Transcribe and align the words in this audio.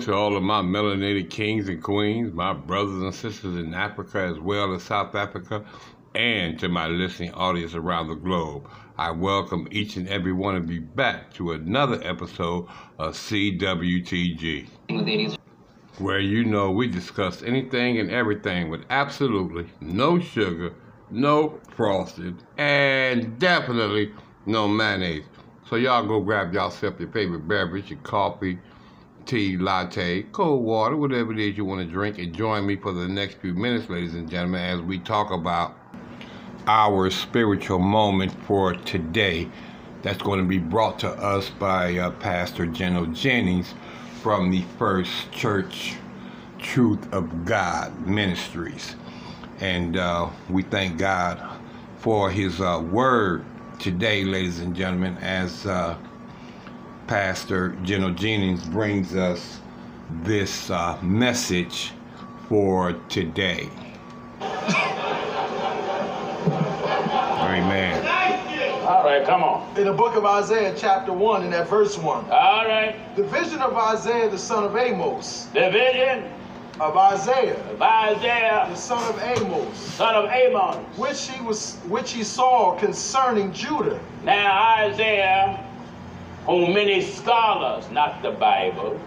to 0.00 0.14
all 0.14 0.34
of 0.34 0.42
my 0.42 0.62
melanated 0.62 1.28
kings 1.28 1.68
and 1.68 1.82
queens, 1.82 2.32
my 2.32 2.54
brothers 2.54 3.02
and 3.02 3.14
sisters 3.14 3.56
in 3.56 3.74
Africa 3.74 4.20
as 4.20 4.38
well 4.38 4.72
as 4.72 4.82
South 4.82 5.14
Africa, 5.14 5.62
and 6.14 6.58
to 6.58 6.70
my 6.70 6.86
listening 6.86 7.32
audience 7.32 7.74
around 7.74 8.08
the 8.08 8.14
globe. 8.14 8.66
I 8.96 9.10
welcome 9.10 9.68
each 9.70 9.96
and 9.96 10.08
every 10.08 10.32
one 10.32 10.56
of 10.56 10.70
you 10.70 10.80
back 10.80 11.34
to 11.34 11.52
another 11.52 12.00
episode 12.02 12.66
of 12.98 13.14
CWTG, 13.14 14.68
where 15.98 16.20
you 16.20 16.44
know 16.44 16.70
we 16.70 16.86
discuss 16.86 17.42
anything 17.42 17.98
and 17.98 18.10
everything 18.10 18.70
with 18.70 18.84
absolutely 18.88 19.66
no 19.82 20.18
sugar, 20.18 20.72
no 21.10 21.60
frosting, 21.76 22.38
and 22.56 23.38
definitely 23.38 24.12
no 24.46 24.66
mayonnaise. 24.66 25.24
So 25.68 25.76
y'all 25.76 26.06
go 26.06 26.20
grab 26.20 26.54
yourself 26.54 26.98
your 26.98 27.10
favorite 27.10 27.46
beverage, 27.46 27.90
your 27.90 28.00
coffee, 28.00 28.58
tea, 29.26 29.56
latte, 29.56 30.22
cold 30.32 30.64
water, 30.64 30.96
whatever 30.96 31.32
it 31.32 31.38
is 31.38 31.56
you 31.56 31.64
want 31.64 31.80
to 31.80 31.86
drink, 31.86 32.18
and 32.18 32.34
join 32.34 32.66
me 32.66 32.76
for 32.76 32.92
the 32.92 33.08
next 33.08 33.38
few 33.38 33.54
minutes, 33.54 33.88
ladies 33.88 34.14
and 34.14 34.30
gentlemen, 34.30 34.60
as 34.60 34.80
we 34.80 34.98
talk 34.98 35.30
about 35.30 35.76
our 36.66 37.10
spiritual 37.10 37.78
moment 37.78 38.32
for 38.46 38.74
today. 38.74 39.48
That's 40.02 40.22
going 40.22 40.40
to 40.40 40.46
be 40.46 40.58
brought 40.58 40.98
to 41.00 41.08
us 41.10 41.50
by 41.50 41.98
uh, 41.98 42.10
Pastor 42.12 42.66
General 42.66 43.06
Jennings 43.06 43.74
from 44.22 44.50
the 44.50 44.62
First 44.78 45.30
Church 45.32 45.94
Truth 46.58 47.12
of 47.12 47.44
God 47.44 48.06
Ministries. 48.06 48.96
And 49.60 49.96
uh, 49.96 50.30
we 50.48 50.62
thank 50.62 50.98
God 50.98 51.58
for 51.98 52.30
his 52.30 52.60
uh, 52.60 52.82
word 52.90 53.44
today, 53.78 54.24
ladies 54.24 54.60
and 54.60 54.74
gentlemen, 54.74 55.16
as 55.18 55.66
uh, 55.66 55.96
Pastor 57.10 57.70
General 57.82 58.12
Jennings 58.12 58.62
brings 58.68 59.16
us 59.16 59.58
this 60.22 60.70
uh, 60.70 60.96
message 61.02 61.90
for 62.48 62.92
today. 63.08 63.68
Amen. 67.40 68.06
All 68.86 69.02
right, 69.02 69.26
come 69.26 69.42
on. 69.42 69.76
In 69.76 69.86
the 69.86 69.92
book 69.92 70.14
of 70.14 70.24
Isaiah, 70.24 70.72
chapter 70.78 71.12
1, 71.12 71.42
in 71.42 71.50
that 71.50 71.68
verse 71.68 71.98
1. 71.98 72.30
All 72.30 72.66
right. 72.66 72.94
The 73.16 73.24
vision 73.24 73.60
of 73.60 73.74
Isaiah, 73.74 74.30
the 74.30 74.38
son 74.38 74.62
of 74.62 74.76
Amos. 74.76 75.46
The 75.46 75.68
vision 75.68 76.30
of 76.78 76.96
Isaiah. 76.96 77.60
Of 77.72 77.82
Isaiah. 77.82 78.68
The 78.70 78.76
son 78.76 79.02
of 79.12 79.20
Amos. 79.20 79.76
Son 79.76 80.14
of 80.14 80.30
Amos. 80.30 80.76
Which 80.96 81.28
he 81.28 81.42
was 81.42 81.74
which 81.88 82.12
he 82.12 82.22
saw 82.22 82.78
concerning 82.78 83.52
Judah. 83.52 83.98
Now 84.22 84.76
Isaiah 84.78 85.66
whom 86.46 86.74
many 86.74 87.02
scholars, 87.02 87.90
not 87.90 88.22
the 88.22 88.30
Bible, 88.32 89.00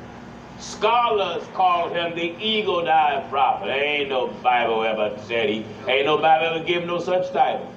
scholars 0.60 1.44
call 1.54 1.90
him 1.90 2.16
the 2.16 2.36
eagle-eyed 2.44 3.30
prophet. 3.30 3.70
Ain't 3.70 4.10
no 4.10 4.28
Bible 4.28 4.84
ever 4.84 5.18
said 5.26 5.50
he, 5.50 5.66
ain't 5.88 6.06
no 6.06 6.18
Bible 6.18 6.56
ever 6.56 6.64
give 6.64 6.84
him 6.84 6.88
no 6.88 7.00
such 7.00 7.32
title. 7.32 7.74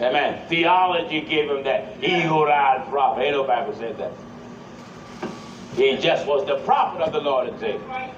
Amen. 0.00 0.46
Theology 0.48 1.22
gave 1.22 1.50
him 1.50 1.64
that 1.64 1.96
eagle-eyed 2.02 2.88
prophet. 2.88 3.22
Ain't 3.22 3.32
no 3.32 3.44
Bible 3.44 3.74
said 3.74 3.98
that. 3.98 4.12
He 5.74 5.96
just 5.96 6.26
was 6.26 6.46
the 6.46 6.56
prophet 6.64 7.02
of 7.02 7.12
the 7.12 7.20
Lord 7.20 7.48
and 7.48 7.60
Savior. 7.60 8.10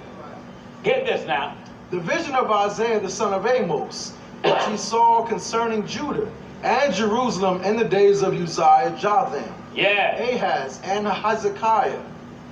Get 0.82 1.06
this 1.06 1.26
now. 1.26 1.56
The 1.90 2.00
vision 2.00 2.34
of 2.34 2.50
Isaiah 2.50 3.00
the 3.00 3.10
son 3.10 3.34
of 3.34 3.46
Amos, 3.46 4.12
which 4.44 4.64
he 4.64 4.76
saw 4.76 5.26
concerning 5.26 5.86
Judah 5.86 6.30
and 6.62 6.94
Jerusalem 6.94 7.62
in 7.62 7.76
the 7.76 7.84
days 7.84 8.22
of 8.22 8.34
Uzziah, 8.34 8.96
Jotham, 8.98 9.44
yeah. 9.74 10.20
Ahaz 10.22 10.80
and 10.84 11.06
Hezekiah, 11.06 12.00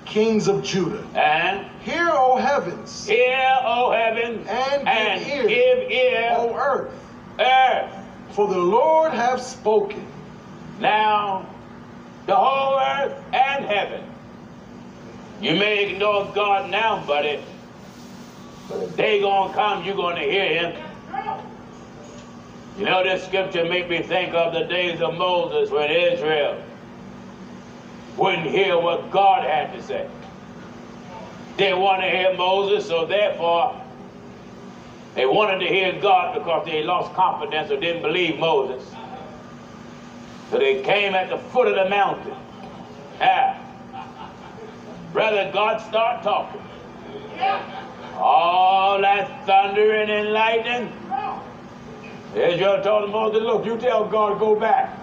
kings 0.04 0.48
of 0.48 0.62
Judah. 0.62 1.04
And 1.14 1.66
hear, 1.82 2.08
O 2.10 2.36
heavens. 2.36 3.06
Hear, 3.06 3.58
O 3.64 3.90
heavens. 3.92 4.46
And, 4.48 4.80
give, 4.80 4.88
and 4.88 5.26
ear, 5.26 5.48
give 5.48 5.90
ear, 5.90 6.34
O 6.36 6.54
earth. 6.54 6.92
Earth. 7.40 7.94
For 8.30 8.48
the 8.48 8.58
Lord 8.58 9.12
hath 9.12 9.42
spoken. 9.42 10.06
Now, 10.80 11.46
the 12.26 12.36
whole 12.36 12.78
earth 12.78 13.16
and 13.32 13.64
heaven. 13.64 14.04
You 15.40 15.54
may 15.54 15.90
ignore 15.90 16.30
God 16.34 16.70
now, 16.70 17.04
buddy, 17.06 17.40
but 18.68 18.82
if 18.82 18.96
they 18.96 19.20
gonna 19.20 19.54
come, 19.54 19.84
you're 19.84 19.96
gonna 19.96 20.20
hear 20.20 20.70
him. 20.70 20.82
You 22.76 22.84
know, 22.84 23.02
this 23.02 23.24
scripture 23.24 23.64
make 23.64 23.88
me 23.88 24.02
think 24.02 24.34
of 24.34 24.52
the 24.52 24.64
days 24.64 25.00
of 25.00 25.14
Moses 25.14 25.70
when 25.70 25.90
Israel 25.90 26.62
wouldn't 28.18 28.46
hear 28.46 28.78
what 28.78 29.10
God 29.10 29.44
had 29.44 29.72
to 29.72 29.82
say. 29.82 30.08
They 31.56 31.72
wanted 31.72 32.10
to 32.10 32.16
hear 32.16 32.36
Moses, 32.36 32.86
so 32.86 33.06
therefore 33.06 33.80
they 35.14 35.26
wanted 35.26 35.60
to 35.60 35.66
hear 35.66 35.98
God 36.00 36.34
because 36.34 36.66
they 36.66 36.82
lost 36.82 37.12
confidence 37.14 37.70
or 37.70 37.80
didn't 37.80 38.02
believe 38.02 38.38
Moses. 38.38 38.86
So 40.50 40.58
they 40.58 40.82
came 40.82 41.14
at 41.14 41.30
the 41.30 41.38
foot 41.38 41.68
of 41.68 41.74
the 41.74 41.88
mountain. 41.88 42.34
Ah. 43.20 43.56
Brother, 45.12 45.50
God 45.52 45.80
start 45.88 46.22
talking. 46.22 46.60
All 48.16 49.00
that 49.00 49.46
thundering 49.46 50.10
and 50.10 50.32
lightning. 50.32 50.92
Israel 52.34 52.82
told 52.82 53.10
Moses, 53.10 53.42
look, 53.42 53.64
you 53.64 53.78
tell 53.78 54.04
God 54.04 54.38
go 54.38 54.58
back. 54.58 54.97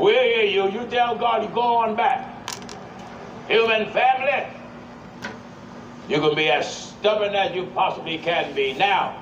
We'll 0.00 0.14
hear 0.14 0.44
you. 0.44 0.70
You 0.70 0.86
tell 0.86 1.14
God 1.14 1.42
you 1.42 1.50
go 1.50 1.76
on 1.76 1.94
back. 1.94 2.26
Human 3.48 3.90
family, 3.92 4.46
you 6.08 6.20
can 6.20 6.34
be 6.34 6.48
as 6.48 6.74
stubborn 6.74 7.34
as 7.34 7.54
you 7.54 7.66
possibly 7.74 8.16
can 8.16 8.54
be 8.54 8.72
now. 8.72 9.14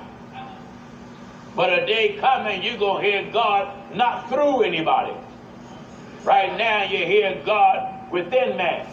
But 1.53 1.73
a 1.73 1.85
day 1.85 2.17
coming, 2.17 2.63
you're 2.63 2.77
going 2.77 3.03
to 3.03 3.11
hear 3.11 3.29
God 3.29 3.93
not 3.93 4.29
through 4.29 4.61
anybody. 4.61 5.13
Right 6.23 6.57
now, 6.57 6.83
you 6.83 7.05
hear 7.05 7.41
God 7.45 8.09
within 8.09 8.55
man. 8.55 8.87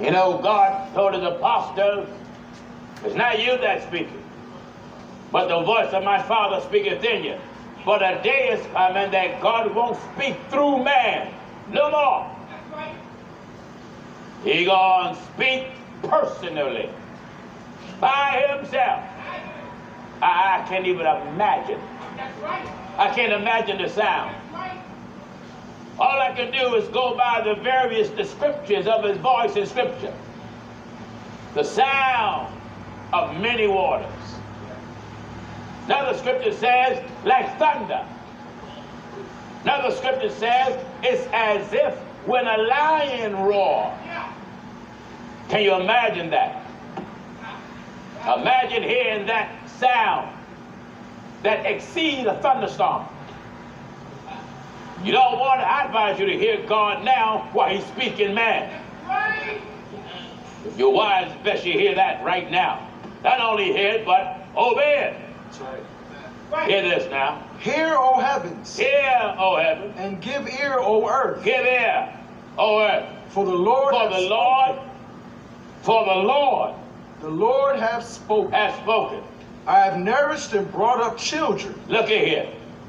You 0.00 0.12
know, 0.12 0.38
God 0.38 0.94
told 0.94 1.12
his 1.12 1.24
apostles, 1.24 2.08
it's 3.04 3.14
not 3.14 3.38
you 3.38 3.58
that's 3.58 3.84
speaking, 3.86 4.22
but 5.30 5.48
the 5.48 5.60
voice 5.60 5.92
of 5.92 6.04
my 6.04 6.22
Father 6.22 6.66
speaketh 6.66 7.04
in 7.04 7.22
you. 7.22 7.38
But 7.86 8.02
a 8.02 8.20
day 8.20 8.48
is 8.48 8.66
coming 8.72 9.12
that 9.12 9.40
God 9.40 9.72
won't 9.72 9.96
speak 10.12 10.34
through 10.50 10.82
man 10.82 11.32
no 11.70 11.88
more. 11.88 12.36
He 14.42 14.64
gonna 14.64 15.16
speak 15.32 15.68
personally 16.02 16.90
by 18.00 18.44
himself. 18.50 19.04
I, 20.20 20.64
I 20.64 20.68
can't 20.68 20.84
even 20.84 21.06
imagine. 21.06 21.80
I 22.98 23.12
can't 23.14 23.32
imagine 23.32 23.78
the 23.78 23.88
sound. 23.88 24.34
All 26.00 26.20
I 26.20 26.32
can 26.34 26.50
do 26.50 26.74
is 26.74 26.88
go 26.88 27.16
by 27.16 27.40
the 27.42 27.54
various 27.62 28.08
descriptions 28.08 28.88
of 28.88 29.04
his 29.04 29.16
voice 29.18 29.54
in 29.54 29.64
Scripture. 29.64 30.12
The 31.54 31.62
sound 31.62 32.52
of 33.12 33.40
many 33.40 33.68
waters. 33.68 34.35
Another 35.86 36.18
scripture 36.18 36.52
says, 36.52 37.02
like 37.24 37.58
thunder. 37.58 38.04
Another 39.62 39.94
scripture 39.94 40.30
says, 40.30 40.84
it's 41.02 41.26
as 41.32 41.72
if 41.72 41.94
when 42.26 42.46
a 42.46 42.56
lion 42.56 43.36
roars. 43.36 43.96
Can 45.48 45.62
you 45.62 45.74
imagine 45.74 46.30
that? 46.30 46.66
Imagine 48.22 48.82
hearing 48.82 49.26
that 49.26 49.68
sound 49.78 50.36
that 51.44 51.64
exceeds 51.64 52.26
a 52.26 52.34
thunderstorm. 52.42 53.06
You 55.04 55.12
don't 55.12 55.38
want 55.38 55.60
to, 55.60 55.66
I 55.66 55.84
advise 55.84 56.18
you 56.18 56.26
to 56.26 56.36
hear 56.36 56.66
God 56.66 57.04
now 57.04 57.48
while 57.52 57.68
he's 57.68 57.86
speaking 57.86 58.34
man. 58.34 58.82
You're 60.76 60.90
wise, 60.90 61.32
best 61.44 61.64
you 61.64 61.74
hear 61.74 61.94
that 61.94 62.24
right 62.24 62.50
now. 62.50 62.88
Not 63.22 63.40
only 63.40 63.66
hear 63.66 63.92
it, 63.92 64.04
but 64.04 64.44
obey 64.56 65.12
it. 65.12 65.25
Right. 66.52 66.68
Hear 66.70 66.82
this 66.82 67.10
now. 67.10 67.42
Hear, 67.58 67.94
O 67.98 68.20
heavens. 68.20 68.76
Hear, 68.78 69.34
O 69.38 69.56
heavens. 69.56 69.94
And 69.98 70.20
give 70.22 70.48
ear, 70.48 70.76
O 70.78 71.08
earth. 71.08 71.42
Give 71.44 71.64
ear, 71.66 72.08
O 72.58 72.80
earth. 72.80 73.08
For 73.30 73.44
the 73.44 73.52
Lord 73.52 73.94
For 73.94 74.08
the 74.08 74.20
Lord, 74.28 74.78
for 75.82 76.04
the 76.04 76.14
Lord. 76.14 76.74
The 77.20 77.28
Lord 77.30 77.78
hath 77.78 78.06
spoken. 78.06 78.52
has 78.52 78.74
spoken. 78.82 79.22
I 79.66 79.80
have 79.80 79.98
nourished 79.98 80.52
and 80.52 80.70
brought 80.70 81.00
up 81.00 81.18
children, 81.18 81.74
Look 81.88 82.04
at 82.04 82.10
here. 82.26 82.48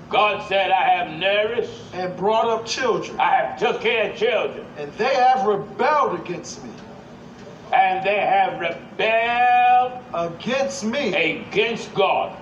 God 0.09 0.47
said, 0.47 0.71
I 0.71 0.87
have 0.89 1.19
nourished, 1.19 1.71
and 1.93 2.15
brought 2.15 2.47
up 2.47 2.65
children, 2.65 3.19
I 3.19 3.31
have 3.31 3.59
took 3.59 3.81
care 3.81 4.11
of 4.11 4.17
children, 4.17 4.65
and 4.77 4.93
they 4.93 5.13
have 5.15 5.45
rebelled 5.47 6.19
against 6.19 6.63
me. 6.63 6.69
and 7.73 8.05
they 8.05 8.19
have 8.19 8.59
rebelled 8.59 9.93
Against 10.13 10.83
me. 10.85 11.13
against 11.15 11.93
God. 11.95 12.37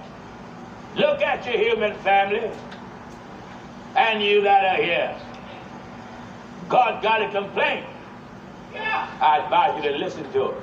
Look 0.95 1.21
at 1.21 1.45
your 1.45 1.57
human 1.57 1.94
family 2.00 2.50
and 3.97 4.24
you 4.24 4.42
that 4.42 4.63
are 4.80 4.81
here. 4.81 5.15
God 6.69 7.03
got 7.03 7.21
a 7.21 7.30
complaint. 7.30 7.86
I 8.74 9.39
advise 9.44 9.83
you 9.83 9.92
to 9.92 9.97
listen 9.97 10.31
to 10.31 10.51
it. 10.51 10.57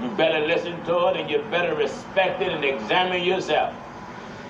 You 0.00 0.08
better 0.10 0.46
listen 0.46 0.82
to 0.84 1.08
it 1.08 1.16
and 1.16 1.30
you 1.30 1.38
better 1.50 1.74
respect 1.74 2.40
it 2.40 2.50
and 2.50 2.64
examine 2.64 3.22
yourself. 3.22 3.74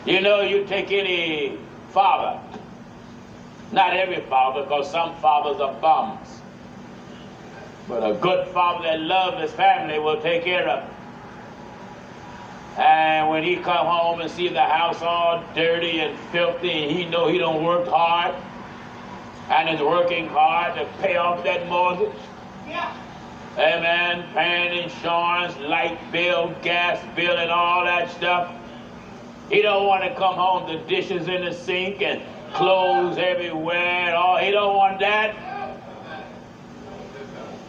You 0.06 0.20
know, 0.20 0.40
you 0.42 0.64
take 0.66 0.92
any 0.92 1.58
father, 1.90 2.40
not 3.72 3.94
every 3.94 4.20
father, 4.22 4.62
because 4.62 4.90
some 4.90 5.16
fathers 5.16 5.60
are 5.60 5.74
bums. 5.80 6.28
But 7.88 8.08
a 8.08 8.14
good 8.14 8.46
father 8.48 8.84
that 8.84 9.00
loves 9.00 9.42
his 9.42 9.52
family 9.52 9.98
will 9.98 10.20
take 10.20 10.44
care 10.44 10.68
of 10.68 10.88
it. 10.88 10.94
And 12.80 13.28
when 13.28 13.42
he 13.42 13.56
come 13.56 13.86
home 13.86 14.22
and 14.22 14.30
see 14.30 14.48
the 14.48 14.62
house 14.62 15.02
all 15.02 15.44
dirty 15.54 16.00
and 16.00 16.18
filthy, 16.32 16.70
and 16.70 16.90
he 16.90 17.04
know 17.04 17.28
he 17.28 17.36
don't 17.36 17.62
work 17.62 17.86
hard, 17.86 18.34
and 19.50 19.68
is 19.68 19.82
working 19.82 20.28
hard 20.28 20.76
to 20.76 20.86
pay 21.02 21.16
off 21.16 21.44
that 21.44 21.68
mortgage. 21.68 22.16
Yeah. 22.66 22.96
Amen. 23.58 24.24
Paying 24.32 24.84
insurance, 24.84 25.58
light 25.58 25.98
bill, 26.10 26.54
gas 26.62 27.04
bill, 27.14 27.36
and 27.36 27.50
all 27.50 27.84
that 27.84 28.10
stuff. 28.12 28.50
He 29.50 29.60
don't 29.60 29.86
want 29.86 30.02
to 30.04 30.14
come 30.14 30.36
home 30.36 30.72
the 30.72 30.78
dishes 30.88 31.28
in 31.28 31.44
the 31.44 31.52
sink 31.52 32.00
and 32.00 32.22
clothes 32.54 33.18
everywhere 33.18 34.06
and 34.06 34.14
all. 34.14 34.38
He 34.38 34.52
don't 34.52 34.74
want 34.74 35.00
that. 35.00 35.49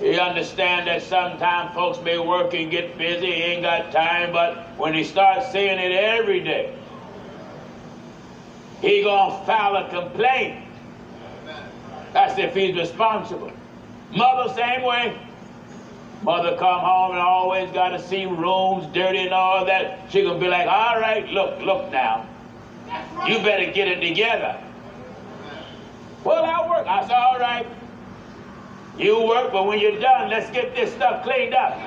He 0.01 0.17
understand 0.19 0.87
that 0.87 1.03
sometimes 1.03 1.75
folks 1.75 2.01
may 2.01 2.17
work 2.17 2.55
and 2.55 2.71
get 2.71 2.97
busy, 2.97 3.27
he 3.27 3.43
ain't 3.43 3.61
got 3.61 3.91
time, 3.91 4.33
but 4.33 4.75
when 4.75 4.95
he 4.95 5.03
starts 5.03 5.51
seeing 5.51 5.77
it 5.77 5.91
every 5.91 6.39
day, 6.39 6.75
he 8.81 9.03
gonna 9.03 9.45
file 9.45 9.75
a 9.75 9.87
complaint. 9.89 10.65
That's 12.13 12.37
if 12.39 12.55
he's 12.55 12.75
responsible. 12.75 13.51
Mother, 14.09 14.51
same 14.55 14.81
way. 14.81 15.15
Mother 16.23 16.57
come 16.57 16.81
home 16.81 17.11
and 17.11 17.19
always 17.19 17.71
got 17.71 17.89
to 17.89 17.99
see 17.99 18.25
rooms 18.25 18.91
dirty 18.93 19.19
and 19.19 19.33
all 19.33 19.65
that. 19.65 20.11
She 20.11 20.23
gonna 20.23 20.39
be 20.39 20.47
like, 20.47 20.67
all 20.67 20.99
right, 20.99 21.27
look, 21.29 21.61
look 21.61 21.91
now. 21.91 22.27
You 23.27 23.37
better 23.37 23.71
get 23.71 23.87
it 23.87 24.01
together. 24.01 24.59
Well, 26.23 26.43
I 26.43 26.67
work. 26.67 26.87
I 26.87 27.01
said, 27.01 27.11
all 27.11 27.39
right. 27.39 27.67
You 28.97 29.21
work, 29.25 29.51
but 29.51 29.65
when 29.65 29.79
you're 29.79 29.99
done, 29.99 30.29
let's 30.29 30.49
get 30.51 30.75
this 30.75 30.93
stuff 30.93 31.23
cleaned 31.23 31.53
up. 31.53 31.77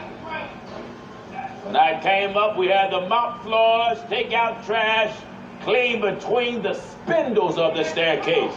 When 1.64 1.76
I 1.76 2.00
came 2.02 2.36
up, 2.36 2.56
we 2.56 2.68
had 2.68 2.90
to 2.90 3.06
mop 3.08 3.42
floors, 3.42 3.98
take 4.08 4.32
out 4.32 4.64
trash, 4.64 5.14
clean 5.62 6.00
between 6.00 6.62
the 6.62 6.74
spindles 6.74 7.58
of 7.58 7.76
the 7.76 7.84
staircase. 7.84 8.54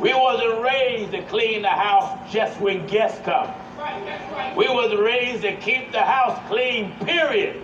We 0.00 0.12
wasn't 0.12 0.60
raised 0.62 1.12
to 1.12 1.22
clean 1.24 1.62
the 1.62 1.68
house 1.68 2.18
just 2.32 2.60
when 2.60 2.86
guests 2.86 3.20
come. 3.24 3.48
We 4.56 4.68
was 4.68 4.94
raised 4.96 5.42
to 5.42 5.56
keep 5.56 5.92
the 5.92 6.02
house 6.02 6.40
clean, 6.48 6.92
period. 7.00 7.60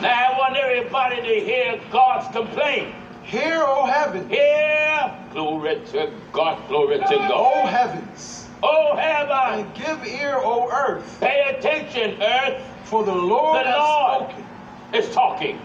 Now 0.00 0.32
I 0.32 0.38
want 0.38 0.56
everybody 0.56 1.16
to 1.16 1.44
hear 1.44 1.80
God's 1.90 2.30
complaint. 2.34 2.94
Hear, 3.22 3.62
O 3.62 3.86
heaven, 3.86 4.28
Hear, 4.28 5.15
glory 5.40 5.78
to 5.92 6.10
God, 6.32 6.66
glory 6.68 6.96
to 6.96 7.04
God. 7.04 7.30
Oh 7.34 7.66
heavens, 7.66 8.48
Oh 8.62 8.96
heaven, 8.96 9.66
and 9.66 9.74
give 9.74 10.06
ear, 10.06 10.40
O 10.42 10.70
earth, 10.70 11.18
pay 11.20 11.54
attention, 11.56 12.20
earth. 12.22 12.62
for 12.84 13.04
the 13.04 13.14
Lord 13.14 13.64
The 13.66 13.70
hath 13.70 13.78
Lord 13.78 14.30
spoken. 14.30 14.46
is 14.94 15.14
talking. 15.14 15.60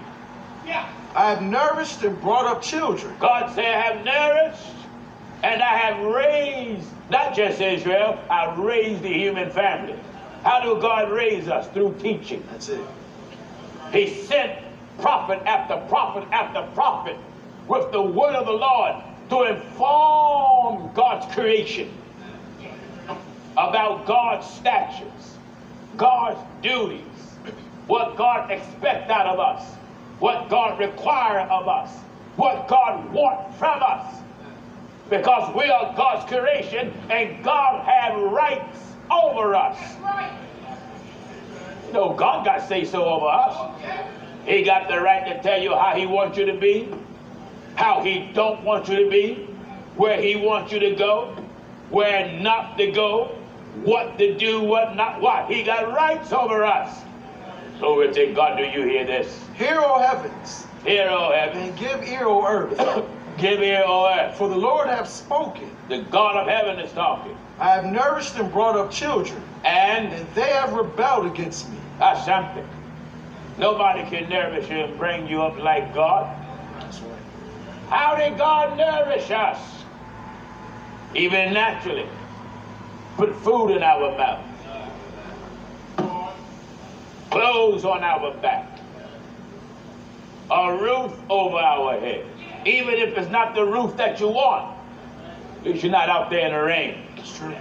Yeah. 0.67 0.89
I 1.15 1.29
have 1.29 1.41
nourished 1.41 2.03
and 2.03 2.19
brought 2.21 2.45
up 2.45 2.61
children, 2.61 3.15
God 3.19 3.53
said, 3.55 3.65
I 3.73 3.81
have 3.81 4.03
nourished 4.05 4.75
and 5.43 5.61
I 5.61 5.77
have 5.77 6.05
raised, 6.05 6.87
not 7.09 7.33
just 7.33 7.61
Israel, 7.61 8.19
I've 8.29 8.57
raised 8.59 9.01
the 9.03 9.13
human 9.13 9.49
family. 9.51 9.95
How 10.43 10.61
do 10.61 10.81
God 10.81 11.11
raise 11.11 11.47
us? 11.47 11.67
Through 11.69 11.95
teaching. 12.01 12.43
that's 12.51 12.67
it. 12.69 12.81
He 13.93 14.07
sent 14.25 14.51
prophet 14.99 15.39
after 15.45 15.77
prophet 15.87 16.27
after 16.31 16.61
prophet 16.73 17.15
with 17.67 17.91
the 17.91 18.01
word 18.01 18.35
of 18.35 18.45
the 18.45 18.51
Lord 18.51 18.95
to 19.31 19.43
inform 19.43 20.91
God's 20.93 21.33
creation 21.33 21.89
about 23.53 24.05
God's 24.05 24.45
statutes, 24.45 25.37
God's 25.95 26.37
duties, 26.61 26.99
what 27.87 28.17
God 28.17 28.51
expects 28.51 29.09
out 29.09 29.27
of 29.27 29.39
us, 29.39 29.73
what 30.19 30.49
God 30.49 30.77
requires 30.77 31.47
of 31.49 31.69
us, 31.69 31.97
what 32.35 32.67
God 32.67 33.09
wants 33.13 33.57
from 33.57 33.81
us. 33.81 34.17
Because 35.09 35.55
we 35.55 35.63
are 35.71 35.95
God's 35.95 36.29
creation 36.29 36.93
and 37.09 37.41
God 37.41 37.85
has 37.85 38.21
rights 38.33 38.79
over 39.09 39.55
us. 39.55 39.77
Know, 41.93 42.13
God 42.13 42.43
got 42.43 42.67
say 42.67 42.83
so 42.83 43.05
over 43.05 43.27
us. 43.27 43.81
He 44.45 44.63
got 44.63 44.89
the 44.89 44.99
right 44.99 45.25
to 45.25 45.41
tell 45.41 45.61
you 45.61 45.73
how 45.73 45.95
he 45.95 46.05
wants 46.05 46.37
you 46.37 46.45
to 46.47 46.57
be, 46.57 46.89
how 47.81 48.03
he 48.03 48.29
don't 48.33 48.63
want 48.63 48.87
you 48.87 49.03
to 49.03 49.09
be, 49.09 49.33
where 49.95 50.21
he 50.21 50.35
wants 50.35 50.71
you 50.71 50.79
to 50.79 50.95
go, 50.95 51.35
where 51.89 52.31
not 52.39 52.77
to 52.77 52.91
go, 52.91 53.25
what 53.83 54.19
to 54.19 54.37
do, 54.37 54.61
what 54.61 54.95
not 54.95 55.19
what. 55.19 55.49
He 55.49 55.63
got 55.63 55.91
rights 55.91 56.31
over 56.31 56.63
us. 56.63 57.01
Glory 57.79 58.13
to 58.13 58.33
God. 58.33 58.57
Do 58.57 58.63
you 58.65 58.83
hear 58.87 59.03
this? 59.05 59.43
Hear, 59.55 59.79
O 59.79 59.97
heavens, 59.97 60.67
Hear, 60.85 61.07
O 61.09 61.31
heaven. 61.31 61.57
and 61.69 61.77
give 61.79 62.03
ear, 62.03 62.25
O 62.27 62.45
earth, 62.45 62.77
Give 63.39 63.59
ear, 63.61 63.83
O 63.87 64.05
earth. 64.07 64.37
for 64.37 64.47
the 64.47 64.55
Lord 64.55 64.87
hath 64.87 65.09
spoken. 65.09 65.75
The 65.89 66.03
God 66.03 66.35
of 66.37 66.47
heaven 66.47 66.77
is 66.79 66.91
talking. 66.91 67.35
I 67.59 67.69
have 67.71 67.85
nourished 67.85 68.35
and 68.37 68.51
brought 68.51 68.75
up 68.77 68.91
children, 68.91 69.41
And 69.65 70.13
and 70.13 70.27
they 70.35 70.49
have 70.49 70.73
rebelled 70.73 71.25
against 71.25 71.67
me. 71.71 71.77
that's 71.97 72.25
something. 72.25 72.67
Nobody 73.57 74.03
can 74.09 74.29
nourish 74.29 74.69
you 74.69 74.77
and 74.77 74.97
bring 74.99 75.25
you 75.27 75.41
up 75.41 75.57
like 75.57 75.93
God. 75.95 76.27
How 77.91 78.15
did 78.15 78.37
God 78.37 78.77
nourish 78.77 79.29
us? 79.31 79.59
Even 81.13 81.53
naturally. 81.53 82.07
Put 83.17 83.35
food 83.35 83.71
in 83.71 83.83
our 83.83 84.17
mouth. 84.17 84.45
Clothes 87.29 87.83
on 87.83 88.01
our 88.01 88.33
back. 88.35 88.79
A 90.49 90.73
roof 90.73 91.13
over 91.29 91.57
our 91.57 91.99
head. 91.99 92.25
Even 92.65 92.93
if 92.93 93.17
it's 93.17 93.29
not 93.29 93.55
the 93.55 93.65
roof 93.65 93.97
that 93.97 94.21
you 94.21 94.29
want. 94.29 94.77
Least 95.65 95.83
you're 95.83 95.91
not 95.91 96.07
out 96.07 96.29
there 96.29 96.47
in 96.47 96.53
the 96.53 96.61
rain. 96.61 97.03
True. 97.35 97.55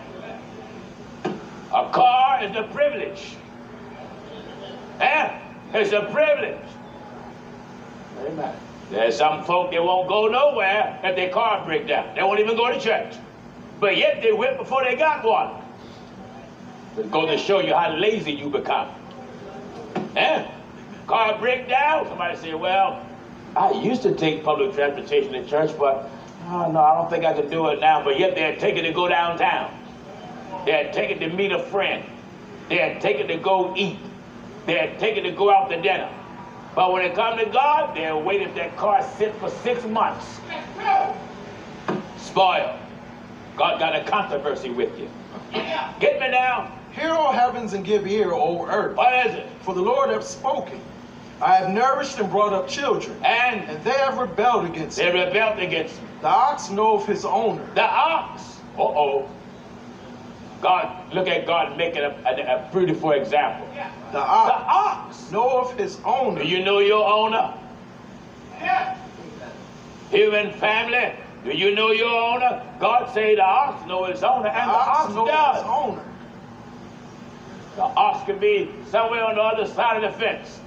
A 1.74 1.90
car 1.90 2.44
is 2.44 2.54
a 2.56 2.68
privilege. 2.72 3.34
Eh? 5.00 5.40
It's 5.74 5.92
a 5.92 6.02
privilege. 6.12 6.58
Amen. 8.20 8.54
There's 8.90 9.16
some 9.16 9.44
folk 9.44 9.70
that 9.70 9.82
won't 9.82 10.08
go 10.08 10.26
nowhere 10.26 10.98
if 11.04 11.14
their 11.14 11.30
car 11.30 11.64
break 11.64 11.86
down. 11.86 12.14
They 12.16 12.22
won't 12.22 12.40
even 12.40 12.56
go 12.56 12.72
to 12.72 12.80
church. 12.80 13.14
But 13.78 13.96
yet 13.96 14.20
they 14.20 14.32
went 14.32 14.58
before 14.58 14.82
they 14.84 14.96
got 14.96 15.24
one. 15.24 15.62
It's 16.96 17.08
going 17.08 17.28
to 17.28 17.38
show 17.38 17.60
you 17.60 17.72
how 17.72 17.94
lazy 17.96 18.32
you 18.32 18.50
become. 18.50 18.88
Eh? 20.16 20.44
Car 21.06 21.38
break 21.38 21.68
down. 21.68 22.06
Somebody 22.08 22.36
say, 22.36 22.54
well, 22.54 23.06
I 23.56 23.70
used 23.72 24.02
to 24.02 24.14
take 24.14 24.42
public 24.42 24.74
transportation 24.74 25.32
to 25.32 25.46
church, 25.46 25.70
but 25.78 26.10
oh, 26.48 26.70
no, 26.70 26.80
I 26.80 26.94
don't 26.96 27.08
think 27.08 27.24
I 27.24 27.32
can 27.32 27.48
do 27.48 27.68
it 27.68 27.80
now. 27.80 28.02
But 28.02 28.18
yet 28.18 28.34
they're 28.34 28.56
taking 28.56 28.82
to 28.82 28.92
go 28.92 29.08
downtown. 29.08 29.72
They're 30.66 30.92
taking 30.92 31.20
to 31.20 31.28
meet 31.28 31.52
a 31.52 31.62
friend. 31.62 32.04
They're 32.68 33.00
taking 33.00 33.28
to 33.28 33.36
go 33.36 33.72
eat. 33.76 33.98
They're 34.66 34.96
taking 34.98 35.24
to 35.24 35.30
go 35.30 35.50
out 35.50 35.70
to 35.70 35.80
dinner. 35.80 36.10
But 36.74 36.92
when 36.92 37.02
it 37.02 37.14
comes 37.14 37.42
to 37.42 37.50
God, 37.50 37.96
they'll 37.96 38.22
wait 38.22 38.42
if 38.42 38.54
that 38.54 38.76
car 38.76 39.02
sits 39.16 39.36
for 39.38 39.50
six 39.50 39.84
months. 39.84 40.38
Spoiled. 42.18 42.78
God 43.56 43.78
got 43.78 43.96
a 43.96 44.04
controversy 44.04 44.70
with 44.70 44.96
you. 44.98 45.08
Get 45.98 46.20
me 46.20 46.30
now. 46.30 46.72
Hear, 46.92 47.10
O 47.10 47.30
heavens, 47.32 47.72
and 47.72 47.84
give 47.84 48.06
ear, 48.06 48.32
O 48.32 48.66
earth, 48.66 48.96
What 48.96 49.26
is 49.26 49.34
it? 49.34 49.46
for 49.62 49.74
the 49.74 49.82
Lord 49.82 50.10
hath 50.10 50.24
spoken. 50.24 50.80
I 51.40 51.54
have 51.56 51.70
nourished 51.70 52.18
and 52.18 52.30
brought 52.30 52.52
up 52.52 52.68
children, 52.68 53.16
And 53.24 53.62
and 53.64 53.82
they 53.84 53.92
have 53.92 54.18
rebelled 54.18 54.66
against 54.66 54.96
they 54.96 55.06
me. 55.06 55.18
They 55.18 55.24
rebelled 55.26 55.58
against 55.58 56.00
me. 56.00 56.08
The 56.20 56.28
ox 56.28 56.70
knoweth 56.70 57.06
his 57.06 57.24
owner, 57.24 57.64
The 57.74 57.82
ox. 57.82 58.42
Uh-oh. 58.78 59.26
God, 60.60 61.14
look 61.14 61.26
at 61.28 61.46
God 61.46 61.78
making 61.78 62.02
a, 62.02 62.10
a, 62.26 62.66
a 62.66 62.70
beautiful 62.72 63.12
example. 63.12 63.66
The 64.12 64.18
The 64.18 64.18
ox 64.24 64.52
ox. 65.10 65.30
knoweth 65.30 65.78
his 65.78 65.98
owner. 66.04 66.42
Do 66.42 66.48
you 66.48 66.64
know 66.64 66.78
your 66.78 67.06
owner? 67.06 67.54
Yeah. 68.60 68.96
Human 70.10 70.52
family, 70.54 71.12
do 71.44 71.56
you 71.56 71.74
know 71.74 71.90
your 71.92 72.10
owner? 72.10 72.62
God 72.80 73.12
say 73.14 73.34
the 73.34 73.44
ox 73.44 73.86
know 73.86 74.04
his 74.04 74.22
owner, 74.22 74.48
and 74.48 74.70
the 74.70 74.74
ox 74.74 74.98
ox 74.98 75.14
knoweth 75.14 75.54
his 75.56 75.64
owner. 75.64 76.04
The 77.76 77.82
ox 77.82 78.26
can 78.26 78.38
be 78.38 78.70
somewhere 78.90 79.24
on 79.24 79.36
the 79.36 79.40
other 79.40 79.66
side 79.66 80.02
of 80.02 80.12
the 80.12 80.18
fence. 80.18 80.60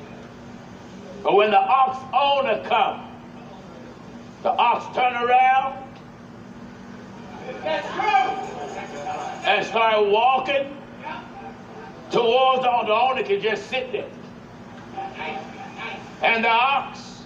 But 1.21 1.35
when 1.35 1.51
the 1.51 1.59
ox 1.59 1.97
owner 2.13 2.67
comes, 2.67 3.09
the 4.41 4.49
ox 4.49 4.95
turn 4.95 5.13
around 5.13 5.79
and 9.45 9.65
start 9.65 10.05
walking 10.07 10.77
towards 12.11 12.63
the 12.63 12.71
owner. 12.71 12.87
The 12.87 12.93
owner 12.93 13.23
can 13.23 13.41
just 13.41 13.69
sit 13.69 13.91
there. 13.91 14.09
And 16.21 16.43
the 16.43 16.49
ox 16.49 17.23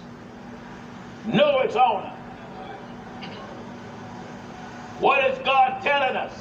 knew 1.26 1.58
its 1.60 1.76
owner. 1.76 2.12
What 5.00 5.24
is 5.30 5.38
God 5.44 5.80
telling 5.82 6.16
us? 6.16 6.32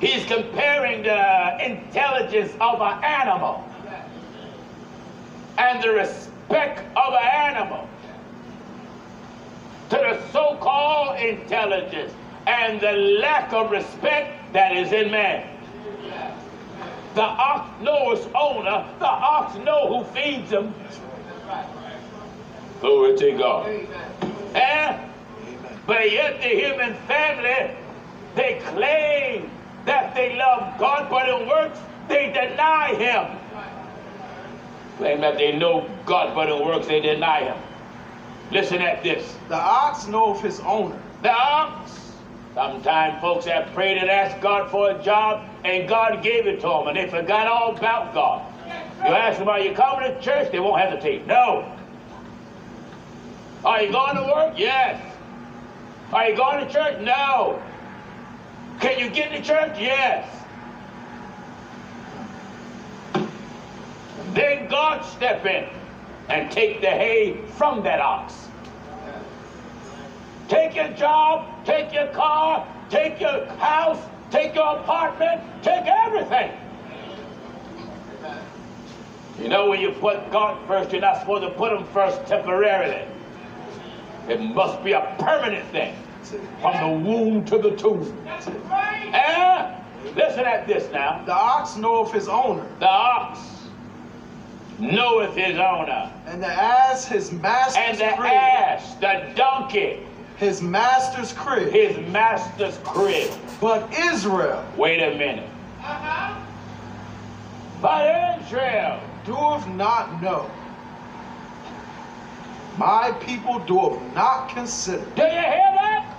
He's 0.00 0.24
comparing 0.26 1.04
the 1.04 1.64
intelligence 1.64 2.52
of 2.60 2.80
an 2.80 3.04
animal 3.04 3.64
and 5.56 5.82
the 5.82 5.90
respect 5.90 6.80
of 6.96 7.14
an 7.14 7.28
animal 7.32 7.88
to 9.90 9.96
the 9.96 10.20
so-called 10.32 11.18
intelligence 11.20 12.12
and 12.46 12.80
the 12.80 12.92
lack 13.20 13.52
of 13.52 13.70
respect 13.70 14.52
that 14.52 14.76
is 14.76 14.92
in 14.92 15.10
man. 15.10 15.53
The 17.14 17.22
ox 17.22 17.82
knows 17.82 18.18
its 18.18 18.28
owner. 18.34 18.86
The 18.98 19.06
ox 19.06 19.56
knows 19.58 20.06
who 20.06 20.12
feeds 20.12 20.50
him. 20.50 20.74
Glory 22.80 23.16
to 23.16 23.32
God. 23.32 23.66
Eh? 23.68 23.78
Amen. 24.54 25.10
But 25.86 26.10
yet 26.10 26.40
the 26.40 26.48
human 26.48 26.94
family, 27.06 27.76
they 28.34 28.60
claim 28.66 29.50
that 29.84 30.14
they 30.14 30.36
love 30.36 30.78
God, 30.78 31.08
but 31.10 31.28
in 31.28 31.48
works 31.48 31.78
they 32.08 32.26
deny 32.26 32.94
Him. 32.94 33.38
Claim 34.98 35.20
that 35.20 35.36
they 35.36 35.56
know 35.56 35.88
God, 36.06 36.34
but 36.34 36.50
in 36.50 36.64
works 36.64 36.86
they 36.86 37.00
deny 37.00 37.44
Him. 37.44 37.56
Listen 38.50 38.80
at 38.80 39.02
this. 39.02 39.36
The 39.48 39.56
ox 39.56 40.06
knoweth 40.06 40.42
his 40.42 40.60
owner. 40.60 41.00
The 41.22 41.32
ox. 41.32 41.90
Sometimes 42.54 43.20
folks 43.20 43.46
have 43.46 43.72
prayed 43.74 43.96
and 43.98 44.08
asked 44.08 44.40
God 44.40 44.70
for 44.70 44.90
a 44.90 45.02
job, 45.02 45.48
and 45.64 45.88
God 45.88 46.22
gave 46.22 46.46
it 46.46 46.60
to 46.60 46.68
them, 46.68 46.88
and 46.88 46.96
they 46.96 47.08
forgot 47.08 47.46
all 47.46 47.74
about 47.74 48.12
God. 48.12 48.50
You 48.98 49.10
ask 49.10 49.38
them, 49.38 49.48
are 49.48 49.60
you 49.60 49.74
coming 49.74 50.12
to 50.12 50.20
church? 50.20 50.52
They 50.52 50.60
won't 50.60 50.80
hesitate. 50.80 51.26
No. 51.26 51.70
Are 53.64 53.82
you 53.82 53.90
going 53.90 54.16
to 54.16 54.22
work? 54.22 54.54
Yes. 54.58 55.02
Are 56.12 56.28
you 56.28 56.36
going 56.36 56.66
to 56.66 56.72
church? 56.72 57.00
No. 57.02 57.62
Can 58.80 58.98
you 58.98 59.08
get 59.08 59.30
to 59.30 59.42
church? 59.42 59.78
Yes. 59.78 60.28
Then 64.32 64.68
God 64.68 65.04
step 65.04 65.46
in 65.46 65.66
and 66.28 66.50
take 66.50 66.80
the 66.80 66.90
hay 66.90 67.40
from 67.56 67.82
that 67.84 68.00
ox. 68.00 68.34
Take 70.48 70.74
your 70.74 70.88
job, 70.88 71.64
take 71.64 71.92
your 71.92 72.08
car, 72.08 72.66
take 72.90 73.20
your 73.20 73.46
house, 73.56 74.02
take 74.34 74.54
your 74.56 74.78
apartment, 74.78 75.40
take 75.62 75.86
everything. 75.86 76.50
You 79.40 79.48
know, 79.48 79.68
when 79.68 79.80
you 79.80 79.92
put 79.92 80.30
God 80.32 80.58
first, 80.66 80.90
you're 80.90 81.00
not 81.00 81.20
supposed 81.20 81.44
to 81.44 81.50
put 81.50 81.72
Him 81.72 81.84
first 81.86 82.26
temporarily. 82.26 83.04
It 84.28 84.40
must 84.40 84.82
be 84.82 84.92
a 84.92 85.14
permanent 85.18 85.66
thing 85.68 85.94
from 86.60 86.80
the 86.80 87.08
womb 87.08 87.44
to 87.44 87.58
the 87.58 87.76
tomb. 87.76 88.02
Eh? 88.28 89.80
Listen 90.16 90.44
at 90.44 90.66
this 90.66 90.90
now. 90.92 91.24
The 91.24 91.34
ox 91.34 91.76
knoweth 91.76 92.12
his 92.12 92.28
owner, 92.28 92.66
The 92.80 92.88
ox 92.88 93.40
knoweth 94.78 95.34
his 95.36 95.58
owner, 95.58 96.12
and 96.26 96.42
the 96.42 96.48
ass 96.48 97.06
his 97.06 97.30
master's 97.32 97.76
and 97.76 97.98
the 97.98 98.06
ass, 98.06 98.94
the 98.96 99.32
donkey, 99.36 100.00
His 100.36 100.60
master's 100.60 101.32
crib. 101.32 101.70
his 101.72 101.96
master's 102.10 102.78
crib. 102.78 103.30
But 103.60 103.92
Israel 103.96 104.64
Wait 104.76 105.00
a 105.00 105.16
minute. 105.16 105.48
Uh-huh. 105.78 106.40
But 107.80 108.40
Israel, 108.40 109.00
doeth 109.24 109.66
not 109.68 110.20
know. 110.22 110.50
My 112.76 113.12
people 113.20 113.60
doeth 113.60 114.00
not 114.14 114.48
consider. 114.48 115.04
do 115.14 115.22
you 115.22 115.28
hear 115.28 115.70
that? 115.76 116.10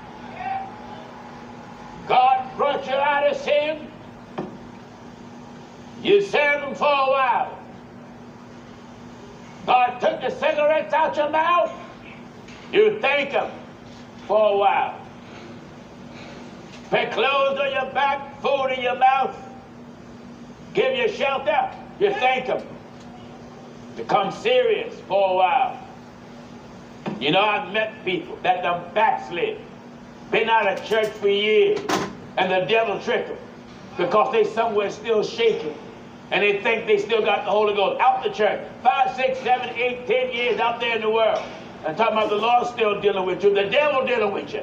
God 2.07 2.55
brought 2.55 2.85
you 2.85 2.93
out 2.93 3.29
of 3.29 3.35
sin. 3.35 3.91
You 6.01 6.21
served 6.21 6.65
him 6.65 6.75
for 6.75 6.85
a 6.85 7.09
while. 7.09 7.59
God 9.65 9.99
took 9.99 10.21
the 10.21 10.29
cigarettes 10.29 10.93
out 10.93 11.17
your 11.17 11.31
mouth. 11.31 11.73
You 12.71 12.99
thank 13.01 13.31
him 13.31 13.51
for 14.27 14.53
a 14.53 14.57
while. 14.57 14.99
Put 16.89 17.11
clothes 17.11 17.59
on 17.59 17.71
your 17.71 17.91
back, 17.93 18.41
food 18.41 18.67
in 18.75 18.81
your 18.81 18.95
mouth, 18.95 19.35
give 20.73 20.95
you 20.95 21.09
shelter. 21.09 21.71
You 21.99 22.11
thank 22.11 22.47
them. 22.47 22.65
Become 23.95 24.31
serious 24.31 24.93
for 25.07 25.31
a 25.31 25.35
while. 25.35 25.79
You 27.19 27.31
know, 27.31 27.41
I've 27.41 27.71
met 27.71 28.03
people 28.03 28.37
that 28.43 28.61
done 28.61 28.83
backslid, 28.93 29.59
been 30.31 30.49
out 30.49 30.67
of 30.67 30.83
church 30.85 31.07
for 31.13 31.29
years, 31.29 31.79
and 32.37 32.51
the 32.51 32.65
devil 32.67 32.99
tricked 32.99 33.29
them 33.29 33.37
because 33.97 34.31
they 34.33 34.43
somewhere 34.43 34.91
still 34.91 35.23
shaking, 35.23 35.73
and 36.31 36.43
they 36.43 36.61
think 36.61 36.85
they 36.87 36.97
still 36.97 37.21
got 37.21 37.45
the 37.45 37.51
Holy 37.51 37.73
Ghost 37.73 38.01
out 38.01 38.21
the 38.23 38.29
church. 38.29 38.61
Five, 38.83 39.15
six, 39.15 39.39
seven, 39.39 39.69
eight, 39.75 40.05
ten 40.07 40.31
years 40.33 40.59
out 40.59 40.81
there 40.81 40.95
in 40.95 41.01
the 41.01 41.09
world, 41.09 41.43
and 41.85 41.95
talking 41.95 42.17
about 42.17 42.29
the 42.29 42.35
Lord 42.35 42.67
still 42.67 42.99
dealing 42.99 43.25
with 43.25 43.43
you, 43.43 43.53
the 43.53 43.65
devil 43.65 44.05
dealing 44.05 44.33
with 44.33 44.51
you. 44.51 44.61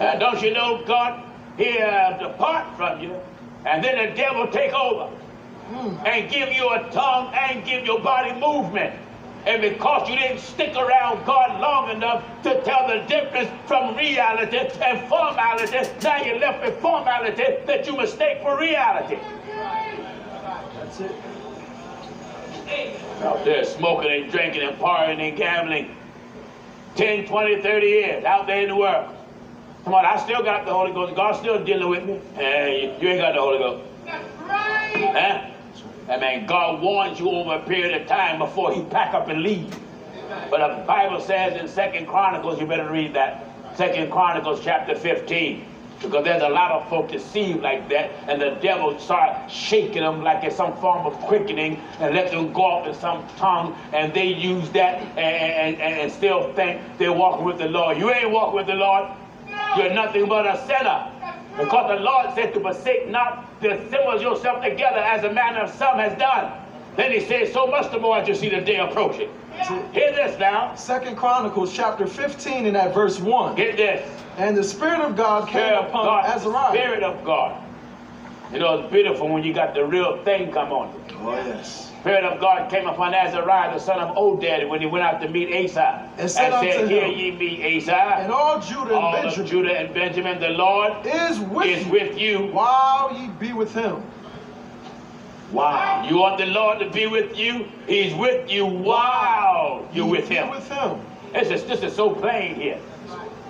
Uh, 0.00 0.18
don't 0.18 0.42
you 0.42 0.52
know 0.52 0.84
God, 0.86 1.22
He 1.56 1.78
uh, 1.78 2.18
depart 2.18 2.76
from 2.76 3.00
you, 3.00 3.16
and 3.64 3.82
then 3.82 4.10
the 4.10 4.14
devil 4.14 4.46
take 4.48 4.72
over 4.74 5.10
and 6.04 6.30
give 6.30 6.52
you 6.52 6.68
a 6.70 6.90
tongue 6.90 7.32
and 7.34 7.64
give 7.64 7.86
your 7.86 8.00
body 8.00 8.38
movement. 8.38 8.94
And 9.46 9.62
because 9.62 10.08
you 10.08 10.16
didn't 10.16 10.40
stick 10.40 10.76
around 10.76 11.24
God 11.24 11.60
long 11.60 11.88
enough 11.90 12.22
to 12.42 12.62
tell 12.62 12.86
the 12.86 12.98
difference 13.08 13.48
from 13.66 13.96
reality 13.96 14.58
and 14.58 15.08
formality, 15.08 15.78
now 16.02 16.22
you're 16.22 16.38
left 16.38 16.62
with 16.62 16.78
formality 16.80 17.44
that 17.66 17.86
you 17.86 17.96
mistake 17.96 18.42
for 18.42 18.58
reality. 18.58 19.16
That's 20.74 21.00
it. 21.00 21.39
Out 23.22 23.44
there 23.44 23.64
smoking 23.64 24.10
and 24.10 24.30
drinking 24.30 24.62
and 24.62 24.78
partying 24.78 25.20
and 25.20 25.36
gambling 25.36 25.94
10, 26.96 27.26
20, 27.26 27.62
30 27.62 27.86
years 27.86 28.24
out 28.24 28.46
there 28.46 28.62
in 28.62 28.68
the 28.68 28.76
world. 28.76 29.14
Come 29.84 29.94
on, 29.94 30.04
I 30.04 30.18
still 30.18 30.42
got 30.42 30.66
the 30.66 30.72
Holy 30.72 30.92
Ghost. 30.92 31.14
God's 31.16 31.38
still 31.38 31.64
dealing 31.64 31.88
with 31.88 32.04
me. 32.04 32.20
Hey, 32.34 32.96
you 33.00 33.08
ain't 33.08 33.20
got 33.20 33.34
the 33.34 33.40
Holy 33.40 33.58
Ghost. 33.58 33.86
That's 34.04 34.40
right. 34.42 35.50
Huh? 36.06 36.12
I 36.12 36.18
mean, 36.18 36.46
God 36.46 36.82
warns 36.82 37.18
you 37.18 37.30
over 37.30 37.54
a 37.54 37.60
period 37.60 38.00
of 38.00 38.08
time 38.08 38.38
before 38.38 38.72
he 38.72 38.82
pack 38.84 39.14
up 39.14 39.28
and 39.28 39.42
leave. 39.42 39.74
But 40.50 40.76
the 40.76 40.84
Bible 40.84 41.20
says 41.20 41.60
in 41.60 41.68
Second 41.68 42.06
Chronicles, 42.06 42.60
you 42.60 42.66
better 42.66 42.90
read 42.90 43.14
that. 43.14 43.46
Second 43.76 44.10
Chronicles 44.10 44.60
chapter 44.62 44.94
15. 44.94 45.64
Because 46.00 46.24
there's 46.24 46.42
a 46.42 46.48
lot 46.48 46.70
of 46.70 46.88
folk 46.88 47.10
deceived 47.10 47.60
like 47.62 47.88
that, 47.90 48.10
and 48.26 48.40
the 48.40 48.50
devil 48.62 48.98
start 48.98 49.50
shaking 49.50 50.02
them 50.02 50.22
like 50.22 50.42
it's 50.44 50.56
some 50.56 50.74
form 50.80 51.04
of 51.06 51.12
quickening 51.20 51.80
and 51.98 52.14
let 52.14 52.30
them 52.30 52.52
go 52.52 52.62
off 52.62 52.86
in 52.86 52.94
some 52.94 53.26
tongue, 53.36 53.76
and 53.92 54.14
they 54.14 54.26
use 54.26 54.70
that 54.70 55.02
and, 55.18 55.76
and, 55.76 55.80
and 55.80 56.12
still 56.12 56.52
think 56.54 56.80
they're 56.98 57.12
walking 57.12 57.44
with 57.44 57.58
the 57.58 57.68
Lord. 57.68 57.98
You 57.98 58.10
ain't 58.12 58.30
walking 58.30 58.56
with 58.56 58.66
the 58.66 58.74
Lord. 58.74 59.10
You're 59.76 59.92
nothing 59.92 60.26
but 60.26 60.46
a 60.46 60.56
sinner. 60.66 61.12
Because 61.56 61.98
the 61.98 62.02
Lord 62.02 62.34
said 62.34 62.54
to 62.54 62.60
forsake 62.60 63.08
not 63.08 63.60
to 63.60 63.78
assemble 63.78 64.22
yourself 64.22 64.62
together 64.64 64.98
as 64.98 65.24
a 65.24 65.32
manner 65.32 65.60
of 65.60 65.70
some 65.70 65.98
has 65.98 66.18
done. 66.18 66.59
Then 67.00 67.12
he 67.12 67.20
says, 67.20 67.50
so 67.50 67.66
much 67.66 67.90
the 67.90 67.98
more 67.98 68.18
as 68.18 68.28
you 68.28 68.34
see 68.34 68.50
the 68.50 68.60
day 68.60 68.76
approaching. 68.76 69.30
Hear 69.92 70.12
this 70.12 70.38
now. 70.38 70.74
Second 70.74 71.16
Chronicles 71.16 71.72
chapter 71.72 72.06
15 72.06 72.66
and 72.66 72.76
at 72.76 72.92
verse 72.92 73.18
1. 73.18 73.56
Get 73.56 73.78
this. 73.78 74.06
And 74.36 74.54
the 74.54 74.62
Spirit 74.62 75.00
of 75.00 75.16
God 75.16 75.48
came 75.48 75.72
of 75.72 75.86
upon 75.86 76.04
God, 76.04 76.26
Azariah. 76.26 76.72
Spirit 76.72 77.02
of 77.02 77.24
God. 77.24 77.64
You 78.52 78.58
know, 78.58 78.80
it's 78.80 78.92
beautiful 78.92 79.28
when 79.28 79.42
you 79.44 79.54
got 79.54 79.72
the 79.72 79.82
real 79.82 80.22
thing 80.24 80.52
come 80.52 80.72
on 80.72 80.92
you. 80.92 81.16
Oh, 81.20 81.32
yes. 81.36 81.90
Spirit 82.00 82.24
of 82.24 82.38
God 82.38 82.70
came 82.70 82.86
upon 82.86 83.14
Azariah, 83.14 83.72
the 83.72 83.80
son 83.80 83.98
of 83.98 84.14
Oded, 84.14 84.68
when 84.68 84.80
he 84.80 84.86
went 84.86 85.02
out 85.02 85.22
to 85.22 85.28
meet 85.28 85.54
Asa. 85.54 86.06
And 86.18 86.30
said 86.30 86.52
unto 86.52 86.86
Hear 86.86 87.04
him, 87.06 87.18
ye 87.18 87.30
me, 87.30 87.78
Asa. 87.78 87.94
And 87.94 88.30
all 88.30 88.60
Judah 88.60 88.80
and 88.82 88.92
all 88.92 89.16
of 89.16 89.22
Benjamin 89.22 89.46
Judah 89.46 89.78
and 89.78 89.94
Benjamin, 89.94 90.38
the 90.38 90.50
Lord 90.50 91.06
is 91.06 91.38
with 91.40 91.66
is 91.66 91.86
you 91.86 91.92
with 91.92 92.18
you. 92.18 92.38
while 92.52 93.16
ye 93.16 93.28
be 93.28 93.54
with 93.54 93.72
him. 93.74 94.02
Wow. 95.52 96.06
You 96.08 96.18
want 96.18 96.38
the 96.38 96.46
Lord 96.46 96.78
to 96.78 96.90
be 96.90 97.06
with 97.06 97.36
you? 97.36 97.66
He's 97.86 98.14
with 98.14 98.50
you 98.50 98.66
while 98.66 99.88
you're 99.92 100.06
with 100.06 100.28
him. 100.28 100.50
with 100.50 100.68
him. 100.68 101.00
This 101.32 101.50
is, 101.50 101.64
this 101.64 101.82
is 101.82 101.94
so 101.94 102.14
plain 102.14 102.54
here. 102.54 102.80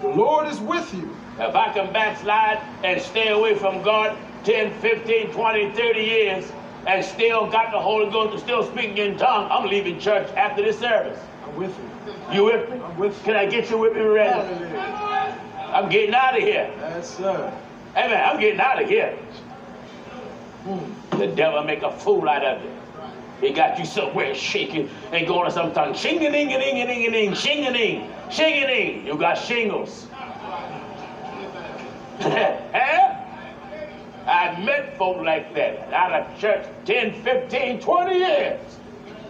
The 0.00 0.09
Lord 0.09 0.49
is 0.49 0.59
with 0.61 0.92
you. 0.95 1.14
If 1.38 1.54
I 1.54 1.73
can 1.73 1.92
backslide 1.92 2.59
and 2.85 3.00
stay 3.00 3.28
away 3.28 3.54
from 3.54 3.83
God 3.83 4.16
10, 4.45 4.78
15, 4.80 5.33
20, 5.33 5.71
30 5.73 6.00
years 6.00 6.52
and 6.87 7.04
still 7.04 7.50
got 7.50 7.71
the 7.71 7.78
Holy 7.78 8.11
Ghost 8.11 8.33
and 8.33 8.42
still 8.42 8.64
speaking 8.64 8.97
in 8.97 9.19
tongues, 9.19 9.50
I'm 9.52 9.69
leaving 9.69 9.99
church 9.99 10.28
after 10.37 10.62
this 10.62 10.78
service. 10.78 11.19
I'm 11.45 11.57
with 11.57 11.75
you. 11.78 12.35
You 12.35 12.45
with 12.45 12.71
me? 12.71 12.78
I'm 12.78 12.99
with 12.99 13.16
you. 13.19 13.25
Can 13.25 13.37
I 13.37 13.47
get 13.47 13.69
you 13.69 13.78
with 13.78 13.95
me, 13.95 14.00
ready? 14.00 14.30
Hallelujah. 14.30 15.40
I'm 15.73 15.88
getting 15.88 16.14
out 16.14 16.37
of 16.37 16.42
here. 16.42 16.73
Yes, 16.78 17.16
sir. 17.16 17.52
Amen. 17.97 18.25
I'm 18.28 18.40
getting 18.40 18.61
out 18.61 18.83
of 18.83 18.88
here. 18.88 19.19
The 21.12 21.26
devil 21.29 21.62
make 21.64 21.83
a 21.83 21.90
fool 21.90 22.29
out 22.29 22.45
of 22.45 22.62
you. 22.62 22.71
He 23.40 23.52
got 23.55 23.79
you 23.79 23.87
somewhere 23.87 24.35
shaking 24.35 24.90
and 25.12 25.26
going 25.26 25.47
to 25.47 25.50
some 25.50 25.73
tongue. 25.73 25.95
Shing 25.95 26.19
a 26.19 26.31
ding 26.31 26.52
a 26.52 26.59
ding 26.59 26.83
a 26.83 26.87
ding 26.87 27.07
a 27.07 27.11
ding, 27.11 27.35
shing 27.35 27.67
a 27.67 27.73
ding, 27.73 28.11
shing 28.31 28.64
a 28.64 28.67
ding. 28.67 29.07
You 29.07 29.17
got 29.17 29.35
shingles. 29.35 30.07
I 34.26 34.61
met 34.61 34.97
folk 34.99 35.25
like 35.25 35.55
that 35.55 35.93
out 35.93 36.12
of 36.12 36.38
church 36.38 36.67
10, 36.85 37.23
15, 37.23 37.81
20 37.81 38.14
years. 38.17 38.61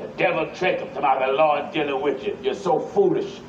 The 0.00 0.08
devil 0.16 0.50
trick 0.54 0.80
them 0.80 0.88
about 0.96 1.24
the 1.24 1.32
Lord 1.32 1.72
dealing 1.72 2.02
with 2.02 2.24
you. 2.24 2.36
You're 2.42 2.54
so 2.54 2.80
foolish. 2.80 3.40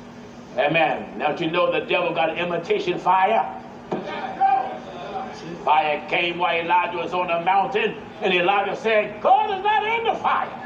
Amen. 0.56 1.18
Don't 1.18 1.40
you 1.40 1.50
know 1.50 1.72
the 1.72 1.84
devil 1.86 2.14
got 2.14 2.30
an 2.30 2.38
imitation 2.38 2.98
fire? 2.98 3.61
Fire 5.64 6.04
came 6.08 6.38
while 6.38 6.56
Elijah 6.56 6.98
was 6.98 7.12
on 7.12 7.28
the 7.28 7.40
mountain, 7.44 7.96
and 8.20 8.34
Elijah 8.34 8.76
said, 8.76 9.20
God 9.22 9.56
is 9.56 9.62
not 9.62 9.84
in 9.86 10.04
the 10.04 10.14
fire. 10.20 10.58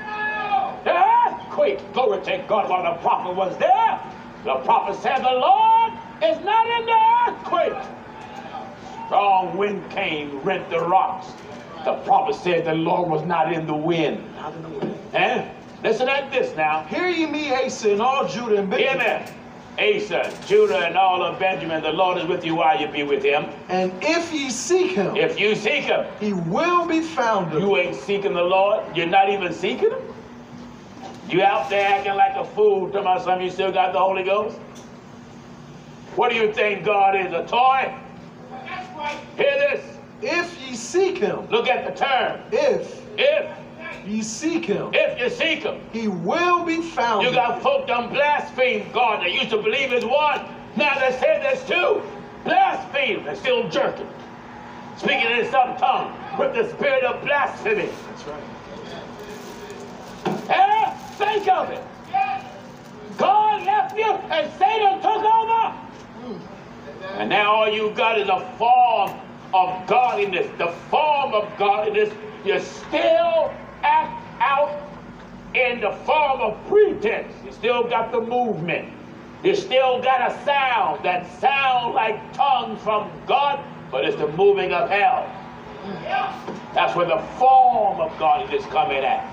The 0.85 0.95
earthquake, 0.95 1.81
glory 1.93 2.23
to 2.25 2.45
God, 2.49 2.71
while 2.71 2.95
the 2.95 3.01
prophet 3.01 3.35
was 3.35 3.57
there. 3.59 4.01
The 4.45 4.55
prophet 4.65 5.01
said, 5.03 5.19
The 5.19 5.33
Lord 5.33 5.93
is 6.23 6.45
not 6.45 6.67
in 6.81 6.87
the 6.87 7.33
earthquake. 7.33 7.97
Strong 9.07 9.57
wind 9.57 9.89
came, 9.91 10.41
rent 10.41 10.69
the 10.71 10.81
rocks. 10.81 11.29
The 11.85 11.95
prophet 11.99 12.35
said 12.35 12.65
the 12.65 12.75
Lord 12.75 13.09
was 13.09 13.25
not 13.25 13.53
in 13.53 13.65
the 13.65 13.77
wind. 13.77 14.25
Not 14.35 14.55
in 14.55 14.63
the 14.63 14.69
wind. 14.69 14.99
Eh? 15.15 15.49
Listen 15.85 16.09
at 16.09 16.33
this 16.33 16.57
now. 16.57 16.83
Hear 16.85 17.09
ye 17.09 17.27
me, 17.27 17.55
Asa, 17.55 17.93
and 17.93 18.03
all 18.03 18.27
Judah 18.27 18.57
and 18.57 18.69
Benjamin. 18.69 19.25
me. 19.25 19.33
Asa, 19.79 20.33
Judah, 20.47 20.79
and 20.87 20.97
all 20.97 21.23
of 21.23 21.39
Benjamin, 21.39 21.83
the 21.83 21.93
Lord 21.93 22.19
is 22.19 22.27
with 22.27 22.45
you 22.45 22.55
while 22.55 22.81
you 22.81 22.89
be 22.89 23.03
with 23.03 23.23
him. 23.23 23.47
And 23.69 23.93
if 24.03 24.33
ye 24.33 24.51
seek 24.51 24.93
him, 24.93 25.17
If 25.17 25.39
you 25.39 25.55
seek 25.55 25.85
him, 25.85 26.07
he 26.19 26.33
will 26.33 26.87
be 26.87 27.01
found 27.01 27.53
of 27.53 27.61
You 27.61 27.77
ain't 27.77 27.95
seeking 27.97 28.33
the 28.33 28.43
Lord. 28.43 28.97
You're 28.97 29.07
not 29.07 29.29
even 29.31 29.53
seeking 29.53 29.91
Him. 29.91 29.99
You 31.29 31.43
out 31.43 31.69
there 31.69 31.87
acting 31.89 32.15
like 32.15 32.37
a 32.37 32.45
fool. 32.45 32.87
Talking 32.87 33.01
about 33.01 33.25
some 33.25 33.41
you 33.41 33.51
still 33.51 33.73
got 33.73 33.93
the 33.93 33.99
Holy 33.99 34.23
Ghost. 34.23 34.59
What 36.15 36.31
do 36.31 36.37
you 36.37 36.53
think 36.53 36.85
God 36.85 37.15
is? 37.17 37.33
A 37.33 37.45
toy? 37.47 37.95
Hear 39.37 39.59
this. 39.59 39.99
If 40.23 40.59
ye 40.61 40.75
seek 40.75 41.19
him, 41.19 41.49
Look 41.51 41.69
at 41.69 41.85
the 41.85 42.05
term. 42.05 42.41
if 42.51 43.03
If 43.19 43.51
ye 44.07 44.23
seek 44.23 44.65
him, 44.65 44.91
if 44.93 45.19
you 45.19 45.29
seek 45.31 45.63
Him, 45.63 45.81
he 45.93 46.09
will 46.09 46.65
be 46.65 46.81
found. 46.83 47.27
you 47.27 47.33
got 47.33 47.63
folk 47.63 47.87
done 47.87 48.13
blaspheme 48.13 48.91
God. 48.93 49.25
They 49.25 49.33
used 49.33 49.51
to 49.51 49.59
believe 49.59 49.93
is 49.93 50.05
one. 50.05 50.45
Now 50.77 50.99
they 50.99 51.11
say 51.19 51.41
there's 51.43 51.65
two. 51.65 52.03
Blaspheme. 52.45 53.25
They're 53.25 53.37
still 53.37 53.69
jerking. 53.69 54.09
Speaking 54.97 55.31
in 55.31 55.51
some 55.51 55.77
tongue 55.77 56.15
with 56.39 56.55
the 56.55 56.71
spirit 56.77 57.05
of 57.05 57.23
blasphemy. 57.25 57.89
That's 58.09 58.25
right. 58.27 58.43
Eh? 60.49 60.91
Think 61.17 61.49
of 61.49 61.71
it. 61.71 61.83
God 63.19 63.65
left 63.65 63.97
you 63.97 64.13
and 64.13 64.53
Satan 64.59 65.01
took 65.01 65.25
over. 65.25 65.75
And 67.19 67.31
now 67.31 67.55
all 67.55 67.69
you 67.69 67.91
got 67.97 68.19
is 68.19 68.29
a 68.29 68.41
form 68.59 69.11
of 69.55 69.87
godliness. 69.87 70.47
The 70.59 70.69
form 70.91 71.33
of 71.35 71.51
godliness, 71.59 72.13
You're 72.45 72.61
still 72.61 73.53
act 73.87 74.13
out 74.41 74.83
in 75.55 75.81
the 75.81 75.93
form 76.05 76.41
of 76.41 76.59
pretense. 76.69 77.33
You 77.45 77.53
still 77.53 77.85
got 77.85 78.13
the 78.13 78.21
movement. 78.21 78.93
You 79.43 79.55
still 79.55 80.03
got 80.03 80.31
a 80.31 80.45
sound 80.45 81.05
that 81.05 81.27
sound 81.41 81.95
like 81.95 82.19
tongues 82.33 82.81
from 82.83 83.11
God, 83.27 83.61
but 83.91 84.05
it's 84.05 84.17
the 84.17 84.29
moving 84.29 84.73
of 84.73 84.91
hell. 84.91 85.31
That's 86.75 86.95
where 86.97 87.07
the 87.07 87.23
form 87.39 88.01
of 88.01 88.17
God 88.19 88.53
is 88.53 88.65
coming 88.67 89.05
at. 89.05 89.33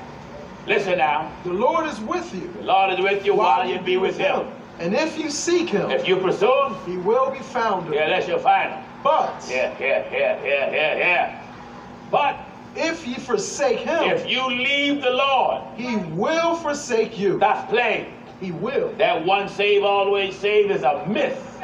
Listen 0.68 0.98
now. 0.98 1.32
The 1.44 1.52
Lord 1.54 1.88
is 1.88 2.00
with 2.00 2.34
you. 2.34 2.48
The 2.60 2.64
Lord 2.64 2.94
is 2.94 3.00
with 3.00 3.26
you 3.26 3.34
while 3.36 3.68
you 3.68 3.80
be 3.80 3.98
with 3.98 4.18
him. 4.18 4.48
And 4.80 4.94
if 4.94 5.18
you 5.18 5.30
seek 5.30 5.70
him, 5.70 5.90
If 5.92 6.08
you 6.08 6.16
pursue 6.18 6.52
him, 6.68 6.76
he 6.86 6.98
will 6.98 7.32
be 7.32 7.40
found 7.40 7.94
yeah, 7.94 8.06
you. 8.06 8.10
that's 8.12 8.28
your 8.28 8.40
final. 8.40 8.82
But 9.04 9.46
Yeah, 9.50 9.76
yeah, 9.80 10.08
yeah, 10.12 10.44
yeah, 10.44 10.72
yeah, 10.72 10.98
yeah. 10.98 11.44
But 12.12 12.38
if 13.04 13.08
ye 13.08 13.16
forsake 13.16 13.80
him, 13.80 14.04
if 14.04 14.30
you 14.30 14.46
leave 14.48 15.02
the 15.02 15.10
Lord, 15.10 15.62
he 15.76 15.98
will 16.16 16.56
forsake 16.56 17.20
you. 17.20 17.38
that's 17.38 17.70
plain. 17.70 18.14
He 18.40 18.52
will. 18.52 18.94
That 18.94 19.26
one 19.26 19.50
save, 19.50 19.84
always 19.84 20.38
save 20.38 20.72
is 20.72 20.84
a 20.84 21.06
myth. 21.08 21.60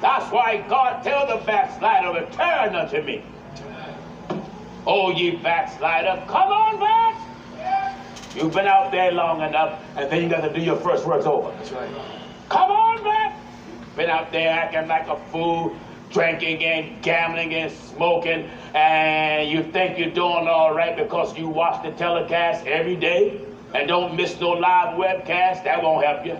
That's 0.00 0.30
why 0.32 0.64
God 0.68 1.02
tell 1.02 1.26
the 1.26 1.44
backslider, 1.44 2.12
return 2.12 2.74
unto 2.74 3.02
me. 3.02 3.24
Oh, 4.86 5.10
ye 5.10 5.36
backslider, 5.36 6.24
come 6.26 6.50
on 6.50 6.78
back. 6.78 7.18
You've 8.34 8.54
been 8.54 8.66
out 8.66 8.90
there 8.90 9.12
long 9.12 9.42
enough, 9.42 9.80
and 9.96 10.10
then 10.10 10.22
you 10.22 10.28
got 10.28 10.40
to 10.40 10.52
do 10.52 10.60
your 10.60 10.76
first 10.76 11.04
works 11.04 11.26
over. 11.26 11.50
That's 11.58 11.72
right. 11.72 11.90
Come 12.48 12.70
on 12.70 13.04
back. 13.04 13.38
Been 13.96 14.10
out 14.10 14.32
there 14.32 14.48
acting 14.48 14.88
like 14.88 15.06
a 15.08 15.16
fool, 15.30 15.76
drinking 16.12 16.64
and 16.64 17.02
gambling 17.02 17.54
and 17.54 17.72
smoking, 17.72 18.48
and 18.74 19.50
you 19.50 19.62
think 19.72 19.98
you're 19.98 20.10
doing 20.10 20.46
all 20.48 20.74
right 20.74 20.96
because 20.96 21.36
you 21.36 21.48
watch 21.48 21.82
the 21.82 21.90
telecast 21.92 22.66
every 22.66 22.96
day 22.96 23.40
and 23.74 23.88
don't 23.88 24.14
miss 24.16 24.38
no 24.40 24.50
live 24.50 24.96
webcast. 24.96 25.64
That 25.64 25.82
won't 25.82 26.04
help 26.04 26.26
you. 26.26 26.38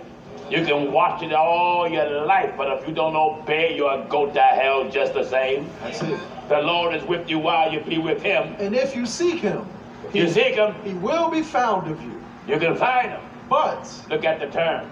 You 0.49 0.65
can 0.65 0.91
watch 0.91 1.23
it 1.23 1.33
all 1.33 1.89
your 1.89 2.25
life, 2.25 2.53
but 2.57 2.67
if 2.77 2.87
you 2.87 2.93
don't 2.93 3.15
obey, 3.15 3.75
you'll 3.75 4.03
go 4.03 4.31
to 4.31 4.39
hell 4.41 4.89
just 4.89 5.13
the 5.13 5.23
same. 5.23 5.69
That's 5.81 6.01
it. 6.03 6.19
The 6.49 6.59
Lord 6.59 6.93
is 6.93 7.03
with 7.05 7.29
you 7.29 7.39
while 7.39 7.71
you 7.71 7.79
be 7.79 7.97
with 7.97 8.21
Him. 8.21 8.55
And 8.59 8.75
if 8.75 8.95
you 8.95 9.05
seek 9.05 9.39
him, 9.39 9.65
If 10.09 10.15
you 10.15 10.27
seek 10.29 10.55
Him, 10.55 10.75
he 10.83 10.93
will 10.95 11.31
be 11.31 11.41
found 11.41 11.89
of 11.89 12.01
you. 12.03 12.21
you 12.47 12.59
can 12.59 12.75
find 12.75 13.11
Him. 13.11 13.21
But 13.49 13.89
Look 14.09 14.25
at 14.25 14.39
the 14.39 14.47
terms. 14.47 14.91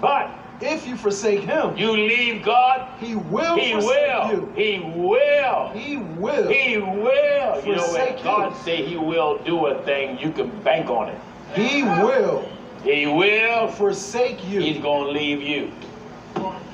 But 0.00 0.30
if 0.60 0.86
you 0.86 0.96
forsake 0.96 1.40
him, 1.40 1.76
you 1.76 1.92
leave 1.92 2.44
God, 2.44 2.86
he 2.98 3.14
will 3.16 3.56
He 3.56 3.72
forsake 3.72 3.86
will. 3.86 4.30
you. 4.30 4.52
He 4.54 4.78
will. 4.94 5.68
He 5.74 5.96
will. 5.96 6.48
He 6.48 6.78
will. 6.78 7.62
You 7.64 7.76
know 7.76 7.82
Forsake 7.82 8.14
when 8.16 8.24
God 8.24 8.56
say 8.64 8.84
He 8.84 8.96
will 8.96 9.38
do 9.38 9.66
a 9.66 9.82
thing, 9.82 10.18
you 10.18 10.30
can 10.32 10.50
bank 10.62 10.88
on 10.90 11.08
it. 11.08 11.18
He 11.54 11.82
will 11.82 12.48
He 12.84 13.06
will. 13.06 13.68
forsake 13.68 14.46
you. 14.48 14.60
He's 14.60 14.82
gonna 14.82 15.10
leave 15.10 15.40
you. 15.42 15.70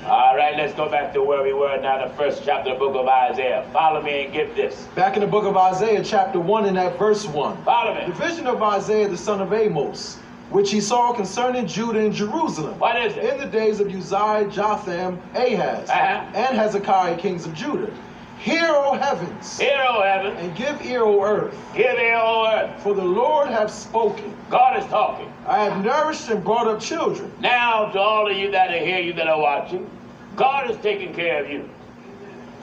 All 0.06 0.36
right, 0.36 0.56
let's 0.56 0.72
go 0.74 0.88
back 0.88 1.12
to 1.14 1.22
where 1.22 1.42
we 1.42 1.52
were 1.52 1.80
now, 1.80 2.06
the 2.06 2.14
first 2.14 2.44
chapter 2.44 2.70
of 2.70 2.78
the 2.78 2.84
book 2.84 2.94
of 2.94 3.08
Isaiah. 3.08 3.68
Follow 3.72 4.00
me 4.00 4.24
and 4.24 4.32
get 4.32 4.54
this. 4.54 4.86
Back 4.94 5.16
in 5.16 5.20
the 5.20 5.26
book 5.26 5.44
of 5.44 5.56
Isaiah, 5.56 6.00
chapter 6.04 6.38
1, 6.38 6.66
in 6.66 6.74
that 6.74 6.96
verse 6.96 7.26
1. 7.26 7.64
Follow 7.64 8.06
The 8.06 8.12
vision 8.12 8.46
of 8.46 8.62
Isaiah 8.62 9.08
the 9.08 9.16
son 9.16 9.40
of 9.40 9.52
Amos, 9.52 10.18
which 10.50 10.70
he 10.70 10.80
saw 10.80 11.12
concerning 11.12 11.66
Judah 11.66 11.98
and 12.00 12.12
Jerusalem. 12.12 12.78
What 12.78 12.96
is 13.04 13.16
it? 13.16 13.24
In 13.24 13.38
the 13.40 13.46
days 13.46 13.80
of 13.80 13.88
Uzziah, 13.92 14.48
Jotham, 14.50 15.20
Ahaz, 15.34 15.88
Uh-huh. 15.90 16.24
and 16.34 16.56
Hezekiah, 16.56 17.16
kings 17.16 17.46
of 17.46 17.54
Judah. 17.54 17.92
Hear, 18.38 18.66
O 18.68 18.92
heavens, 18.92 19.58
Hear, 19.58 19.82
O 19.88 20.02
heaven. 20.02 20.36
and 20.36 20.54
give 20.54 20.80
ear, 20.84 21.02
O 21.02 21.22
earth, 21.24 21.56
Hear 21.74 21.96
thee, 21.96 22.12
O 22.14 22.46
earth. 22.54 22.82
for 22.82 22.94
the 22.94 23.02
Lord 23.04 23.48
hath 23.48 23.70
spoken. 23.72 24.32
God 24.50 24.78
is 24.78 24.84
talking. 24.86 25.32
I 25.48 25.64
have 25.64 25.84
nourished 25.84 26.28
and 26.28 26.44
brought 26.44 26.68
up 26.68 26.80
children. 26.80 27.32
Now, 27.40 27.86
to 27.90 27.98
all 27.98 28.30
of 28.30 28.36
you 28.36 28.50
that 28.52 28.70
are 28.70 28.78
here, 28.78 29.00
you 29.00 29.14
that 29.14 29.26
are 29.26 29.40
watching, 29.40 29.90
God 30.36 30.70
is 30.70 30.76
taking 30.78 31.12
care 31.14 31.42
of 31.42 31.50
you. 31.50 31.68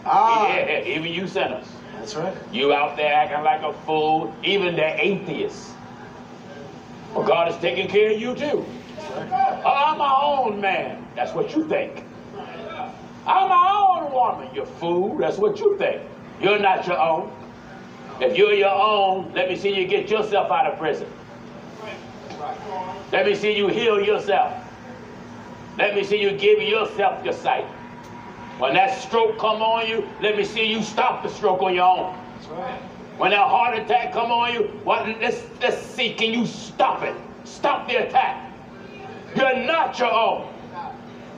Ah, 0.05 0.47
Yeah, 0.55 0.83
even 0.85 1.11
you 1.11 1.27
sinners. 1.27 1.65
that's 1.97 2.15
right. 2.15 2.33
You 2.51 2.71
out 2.73 2.95
there 2.95 3.13
acting 3.13 3.43
like 3.43 3.61
a 3.63 3.73
fool, 3.85 4.33
even 4.43 4.75
the 4.75 5.03
atheists. 5.03 5.71
Well, 7.13 7.27
God 7.27 7.47
is 7.49 7.57
taking 7.57 7.87
care 7.87 8.11
of 8.11 8.19
you 8.19 8.33
too. 8.33 8.65
I'm 9.65 9.97
my 9.97 10.19
own 10.23 10.59
man. 10.59 11.05
That's 11.15 11.33
what 11.33 11.55
you 11.55 11.67
think. 11.67 12.03
I'm 13.25 13.49
my 13.49 14.01
own 14.01 14.11
woman, 14.11 14.53
you 14.53 14.65
fool. 14.65 15.17
That's 15.17 15.37
what 15.37 15.59
you 15.59 15.77
think. 15.77 16.01
You're 16.41 16.59
not 16.59 16.85
your 16.87 16.99
own. 16.99 17.31
If 18.19 18.37
you're 18.37 18.53
your 18.53 18.73
own, 18.73 19.31
let 19.33 19.47
me 19.47 19.55
see 19.55 19.75
you 19.75 19.87
get 19.87 20.09
yourself 20.09 20.51
out 20.51 20.65
of 20.71 20.79
prison. 20.79 21.07
Let 23.11 23.27
me 23.27 23.35
see 23.35 23.55
you 23.55 23.67
heal 23.67 24.01
yourself. 24.03 24.53
Let 25.77 25.95
me 25.95 26.03
see 26.03 26.19
you 26.19 26.31
give 26.35 26.61
yourself 26.61 27.23
your 27.23 27.33
sight. 27.33 27.65
When 28.57 28.73
that 28.73 28.99
stroke 29.01 29.37
come 29.37 29.61
on 29.61 29.87
you, 29.87 30.07
let 30.21 30.37
me 30.37 30.43
see 30.43 30.65
you 30.65 30.81
stop 30.81 31.23
the 31.23 31.29
stroke 31.29 31.61
on 31.61 31.75
your 31.75 31.85
own. 31.85 32.17
When 33.17 33.31
that 33.31 33.47
heart 33.47 33.77
attack 33.77 34.11
come 34.13 34.31
on 34.31 34.53
you, 34.53 34.63
what, 34.83 35.07
let's, 35.21 35.41
let's 35.61 35.81
see, 35.81 36.13
can 36.13 36.33
you 36.33 36.45
stop 36.45 37.03
it? 37.03 37.15
Stop 37.43 37.87
the 37.87 38.07
attack. 38.07 38.51
You're 39.35 39.57
not 39.57 39.97
your 39.99 40.11
own. 40.11 40.53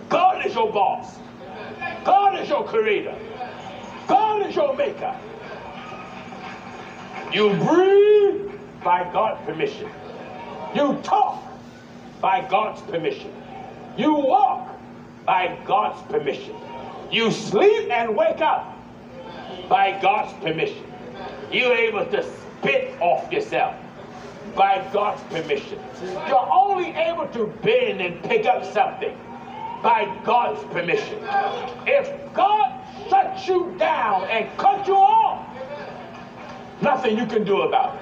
God 0.10 0.46
is 0.46 0.54
your 0.54 0.72
boss. 0.72 1.18
God 2.04 2.40
is 2.40 2.50
your 2.50 2.66
creator. 2.66 3.16
God 4.08 4.48
is 4.48 4.56
your 4.56 4.76
maker. 4.76 5.16
You 7.34 7.50
breathe 7.56 8.52
by 8.84 9.04
God's 9.12 9.44
permission. 9.46 9.90
You 10.76 11.00
talk 11.04 11.44
by 12.22 12.48
God's 12.50 12.82
permission. 12.84 13.34
You 13.98 14.14
walk 14.14 14.70
by 15.26 15.58
God's 15.66 16.02
permission. 16.12 16.56
You 17.12 17.32
sleep 17.32 17.90
and 17.92 18.16
wake 18.16 18.42
up 18.42 18.78
by 19.68 20.00
God's 20.02 20.34
permission. 20.42 20.85
You're 21.56 21.74
able 21.74 22.06
to 22.08 22.22
spit 22.22 23.00
off 23.00 23.32
yourself 23.32 23.76
by 24.58 24.86
God's 24.92 25.24
permission. 25.34 25.80
You're 26.28 26.50
only 26.52 26.90
able 26.90 27.28
to 27.30 27.48
bend 27.64 28.02
and 28.02 28.22
pick 28.24 28.46
up 28.46 28.66
something 28.74 29.18
by 29.82 30.14
God's 30.26 30.62
permission. 30.74 31.18
If 31.88 32.34
God 32.34 32.74
shuts 33.10 33.48
you 33.48 33.74
down 33.80 34.26
and 34.26 34.50
cut 34.58 34.86
you 34.86 34.96
off, 34.96 35.48
nothing 36.82 37.18
you 37.18 37.26
can 37.26 37.46
do 37.46 37.62
about 37.62 37.96
it. 37.96 38.02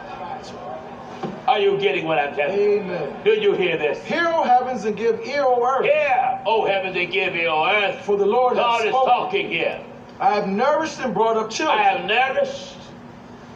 Are 1.47 1.59
you 1.59 1.77
getting 1.77 2.05
what 2.05 2.17
I'm 2.17 2.35
telling 2.35 2.59
you? 2.59 2.79
Amen. 2.79 3.23
Do 3.23 3.31
you 3.31 3.53
hear 3.53 3.77
this? 3.77 4.03
Hear, 4.05 4.25
O 4.29 4.41
heavens, 4.43 4.85
and 4.85 4.97
give 4.97 5.19
ear, 5.27 5.43
O 5.43 5.63
earth. 5.63 5.85
Yeah, 5.85 6.41
oh 6.47 6.65
heavens, 6.65 6.95
and 6.95 7.11
give 7.11 7.35
ear, 7.35 7.49
on 7.49 7.75
earth. 7.75 8.03
For 8.03 8.17
the 8.17 8.25
Lord 8.25 8.55
God 8.55 8.85
is 8.85 8.89
spoken. 8.89 9.13
talking 9.13 9.49
here. 9.49 9.85
I 10.19 10.33
have 10.33 10.47
nourished 10.47 10.99
and 11.01 11.13
brought 11.13 11.37
up 11.37 11.51
children, 11.51 11.77
I 11.77 11.83
have 11.83 12.05
nourished 12.05 12.77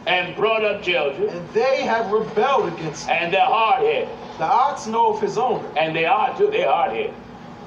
and 0.08 0.34
brought 0.34 0.64
up 0.64 0.82
children, 0.82 1.28
and 1.28 1.48
they 1.50 1.82
have 1.82 2.10
rebelled 2.10 2.72
against 2.72 3.06
me. 3.06 3.12
and 3.12 3.32
they're 3.32 3.44
hard 3.44 3.84
headed. 3.84 4.08
The 4.38 4.44
ox 4.44 4.86
knoweth 4.86 5.20
his 5.20 5.36
owner, 5.36 5.68
And 5.76 5.94
they 5.94 6.06
are 6.06 6.36
too, 6.38 6.48
they're 6.50 6.70
hard 6.70 6.92
headed. 6.92 7.14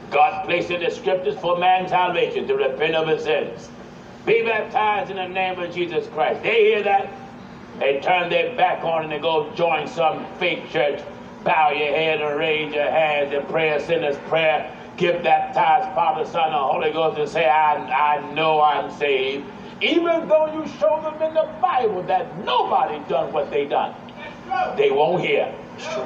God 0.10 0.46
placed 0.46 0.72
in 0.72 0.82
the 0.82 0.90
scriptures 0.90 1.38
for 1.40 1.60
man's 1.60 1.92
salvation 1.92 2.48
to 2.48 2.56
repent 2.56 2.96
of 2.96 3.08
his 3.08 3.24
sins. 3.24 3.70
Be 4.26 4.42
baptized 4.42 5.12
in 5.12 5.18
the 5.18 5.28
name 5.28 5.60
of 5.60 5.74
Jesus 5.74 6.08
Christ. 6.08 6.42
They 6.42 6.66
hear 6.66 6.84
that, 6.84 7.14
they 7.78 8.00
turn 8.00 8.30
their 8.30 8.56
back 8.58 8.84
on 8.84 9.02
it 9.02 9.04
and 9.04 9.12
they 9.14 9.20
go 9.20 9.52
join 9.54 9.88
some 9.88 10.26
fake 10.38 10.70
church. 10.72 11.02
Bow 11.44 11.70
your 11.72 11.96
head 11.96 12.22
and 12.22 12.40
raise 12.40 12.74
your 12.74 12.90
hands 12.90 13.34
and 13.34 13.48
pray 13.48 13.70
a 13.70 13.80
sinner's 13.80 14.18
prayer. 14.30 14.76
Get 14.98 15.24
baptized, 15.24 15.94
Father, 15.96 16.26
Son, 16.26 16.48
and 16.48 16.54
Holy 16.56 16.92
Ghost, 16.92 17.20
and 17.20 17.30
say, 17.30 17.48
I, 17.48 17.76
I 17.76 18.34
know 18.34 18.62
I'm 18.62 18.92
saved. 18.98 19.46
Even 19.82 20.28
though 20.28 20.48
you 20.54 20.68
show 20.80 21.02
them 21.02 21.22
in 21.22 21.34
the 21.34 21.50
Bible 21.62 22.04
that 22.04 22.38
nobody 22.46 23.00
done 23.10 23.32
what 23.34 23.50
they 23.50 23.66
done. 23.66 23.96
They 24.78 24.92
won't 24.92 25.24
hear. 25.24 25.54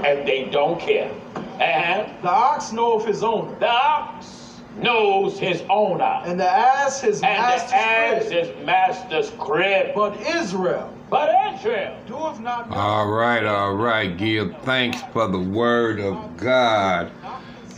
And 0.05 0.27
they 0.27 0.45
don't 0.51 0.79
care. 0.79 1.11
And 1.59 2.09
the 2.23 2.29
ox 2.29 2.71
knows 2.71 3.05
his 3.05 3.23
owner, 3.23 3.57
the 3.59 3.67
ox 3.69 4.59
knows 4.77 5.39
his 5.39 5.63
owner. 5.69 6.21
and 6.25 6.39
the 6.39 6.49
ass 6.49 7.01
his 7.01 7.21
And 7.23 7.33
master's 7.37 7.71
the 7.71 7.77
ass 7.77 8.23
crib. 8.29 8.59
is 8.59 8.65
master's 8.65 9.29
crib. 9.39 9.95
But 9.95 10.19
Israel 10.21 10.93
But 11.09 11.29
Israel, 11.55 11.97
doeth 12.07 12.39
not 12.39 12.69
know. 12.69 12.75
All 12.75 13.07
right, 13.07 13.45
all 13.45 13.73
right. 13.73 14.15
Give 14.17 14.55
thanks 14.63 15.01
for 15.13 15.27
the 15.27 15.39
word 15.39 15.99
of 15.99 16.35
God 16.37 17.11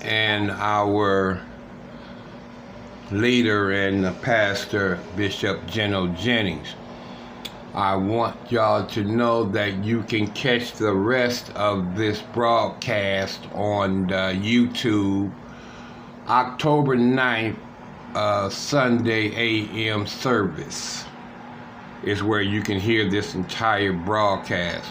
and 0.01 0.49
our 0.51 1.41
leader 3.12 3.72
and 3.72 4.22
pastor, 4.22 5.00
Bishop 5.15 5.65
Gino 5.67 6.08
Jennings. 6.08 6.76
I 7.74 7.96
want 7.96 8.52
y'all 8.52 8.86
to 8.88 9.04
know 9.04 9.43
that 9.43 9.84
you 9.84 10.04
can 10.04 10.28
catch 10.28 10.74
the 10.74 10.93
rest 10.93 11.52
of 11.56 11.96
this 11.96 12.22
broadcast 12.34 13.41
on 13.54 14.12
uh, 14.12 14.30
YouTube 14.30 15.32
October 16.28 16.98
9th, 16.98 17.56
uh, 18.13 18.50
Sunday 18.50 19.32
AM 19.36 20.06
service 20.06 21.06
is 22.04 22.22
where 22.22 22.41
you 22.41 22.62
can 22.62 22.80
hear 22.80 23.10
this 23.10 23.34
entire 23.34 23.93
broadcast. 23.93 24.89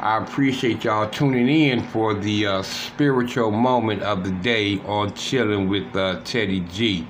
I 0.00 0.16
appreciate 0.16 0.84
y'all 0.84 1.10
tuning 1.10 1.48
in 1.48 1.86
for 1.88 2.14
the 2.14 2.46
uh, 2.46 2.62
spiritual 2.62 3.50
moment 3.50 4.02
of 4.02 4.24
the 4.24 4.30
day 4.30 4.80
on 4.80 5.12
Chilling 5.14 5.68
with 5.68 5.94
uh, 5.94 6.20
Teddy 6.24 6.60
G. 6.72 7.06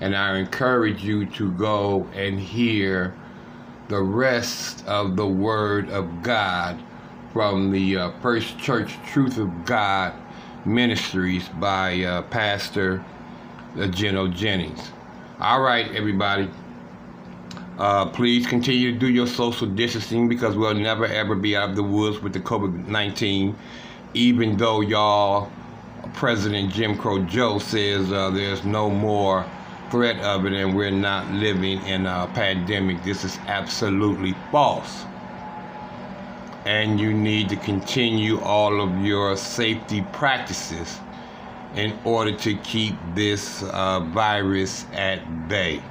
And 0.00 0.16
I 0.16 0.38
encourage 0.38 1.02
you 1.04 1.26
to 1.26 1.52
go 1.52 2.08
and 2.14 2.38
hear 2.38 3.14
the 3.88 4.02
rest 4.02 4.86
of 4.86 5.16
the 5.16 5.26
Word 5.26 5.90
of 5.90 6.22
God 6.22 6.80
from 7.32 7.70
the 7.70 7.96
uh, 7.96 8.10
First 8.22 8.58
Church 8.58 8.96
Truth 9.06 9.38
of 9.38 9.64
God 9.64 10.14
Ministries 10.64 11.48
by 11.60 12.02
uh, 12.02 12.22
Pastor 12.22 13.04
uh, 13.76 13.86
Gino 13.88 14.28
Jennings. 14.28 14.92
All 15.40 15.60
right, 15.60 15.90
everybody. 15.94 16.48
Uh, 17.78 18.06
please 18.06 18.46
continue 18.46 18.92
to 18.92 18.98
do 18.98 19.08
your 19.08 19.26
social 19.26 19.66
distancing 19.66 20.28
because 20.28 20.56
we'll 20.56 20.74
never 20.74 21.06
ever 21.06 21.34
be 21.34 21.56
out 21.56 21.70
of 21.70 21.76
the 21.76 21.82
woods 21.82 22.20
with 22.20 22.32
the 22.32 22.40
COVID 22.40 22.86
19. 22.86 23.54
Even 24.14 24.56
though 24.56 24.80
y'all, 24.80 25.50
President 26.14 26.72
Jim 26.72 26.96
Crow 26.96 27.24
Joe 27.24 27.58
says 27.58 28.12
uh, 28.12 28.30
there's 28.30 28.64
no 28.64 28.88
more 28.88 29.44
threat 29.90 30.18
of 30.20 30.46
it 30.46 30.52
and 30.52 30.74
we're 30.74 30.90
not 30.90 31.30
living 31.30 31.82
in 31.86 32.06
a 32.06 32.30
pandemic, 32.34 33.02
this 33.04 33.24
is 33.24 33.38
absolutely 33.46 34.34
false. 34.50 35.04
And 36.64 36.98
you 36.98 37.12
need 37.12 37.48
to 37.50 37.56
continue 37.56 38.40
all 38.40 38.80
of 38.80 39.04
your 39.04 39.36
safety 39.36 40.02
practices 40.12 40.98
in 41.74 41.98
order 42.04 42.32
to 42.38 42.54
keep 42.58 42.94
this 43.14 43.62
uh, 43.64 44.00
virus 44.00 44.86
at 44.92 45.48
bay. 45.48 45.82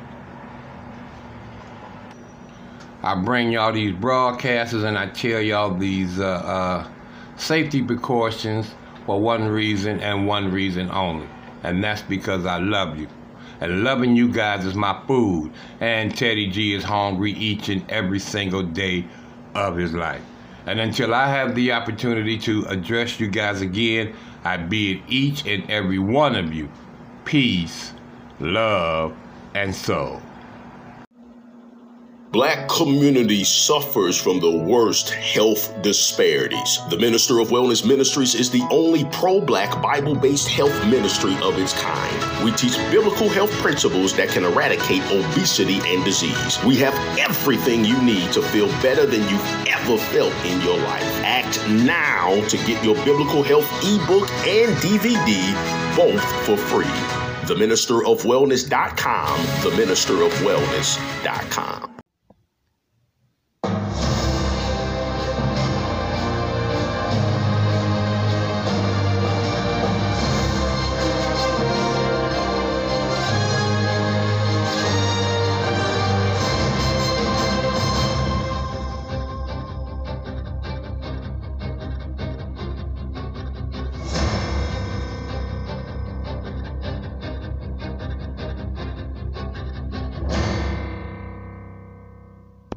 I 3.04 3.16
bring 3.16 3.52
y'all 3.52 3.74
these 3.74 3.94
broadcasts 3.94 4.74
and 4.74 4.98
I 4.98 5.08
tell 5.08 5.42
y'all 5.42 5.76
these 5.76 6.20
uh, 6.20 6.26
uh, 6.26 6.88
safety 7.36 7.84
precautions 7.84 8.74
for 9.06 9.20
one 9.20 9.48
reason 9.50 10.00
and 10.00 10.26
one 10.26 10.52
reason 10.52 10.90
only. 10.90 11.28
And 11.64 11.84
that's 11.84 12.02
because 12.02 12.46
I 12.46 12.60
love 12.60 12.98
you. 12.98 13.08
And 13.62 13.84
loving 13.84 14.16
you 14.16 14.28
guys 14.28 14.66
is 14.66 14.76
my 14.76 15.00
food. 15.08 15.52
And 15.80 16.16
Teddy 16.16 16.48
G 16.48 16.74
is 16.74 16.84
hungry 16.84 17.32
each 17.34 17.70
and 17.70 17.90
every 17.90 18.20
single 18.20 18.64
day 18.64 19.06
of 19.56 19.78
his 19.78 19.94
life. 19.94 20.22
And 20.66 20.80
until 20.80 21.14
I 21.14 21.28
have 21.28 21.56
the 21.56 21.72
opportunity 21.74 22.38
to 22.40 22.66
address 22.66 23.20
you 23.20 23.28
guys 23.28 23.62
again, 23.62 24.16
I 24.44 24.58
bid 24.58 25.02
each 25.08 25.46
and 25.46 25.70
every 25.70 26.00
one 26.00 26.36
of 26.36 26.54
you 26.54 26.70
peace, 27.26 27.94
love, 28.40 29.16
and 29.56 29.74
soul. 29.74 30.22
Black 32.34 32.68
community 32.68 33.44
suffers 33.44 34.20
from 34.20 34.40
the 34.40 34.50
worst 34.50 35.12
health 35.12 35.80
disparities. 35.84 36.80
The 36.90 36.98
Minister 36.98 37.38
of 37.38 37.50
Wellness 37.50 37.88
Ministries 37.88 38.34
is 38.34 38.50
the 38.50 38.68
only 38.72 39.06
pro 39.12 39.40
black 39.40 39.80
Bible 39.84 40.16
based 40.16 40.48
health 40.48 40.74
ministry 40.88 41.36
of 41.44 41.60
its 41.60 41.80
kind. 41.80 42.44
We 42.44 42.52
teach 42.54 42.76
biblical 42.90 43.30
health 43.30 43.52
principles 43.62 44.18
that 44.18 44.30
can 44.30 44.46
eradicate 44.46 45.04
obesity 45.12 45.80
and 45.86 46.04
disease. 46.04 46.58
We 46.66 46.76
have 46.78 46.96
everything 47.20 47.86
you 47.86 48.02
need 48.02 48.32
to 48.32 48.42
feel 48.42 48.66
better 48.82 49.06
than 49.06 49.22
you've 49.30 49.68
ever 49.68 50.00
felt 50.00 50.34
in 50.44 50.60
your 50.62 50.80
life. 50.80 51.04
Act 51.24 51.60
now 51.70 52.42
to 52.48 52.58
get 52.66 52.84
your 52.84 52.96
biblical 53.06 53.44
health 53.44 53.70
ebook 53.84 54.28
and 54.48 54.76
DVD 54.78 55.54
both 55.96 56.24
for 56.48 56.58
free. 56.58 56.88
TheMinisterofWellness.com, 57.46 59.38
TheMinisterofWellness.com. 59.38 61.83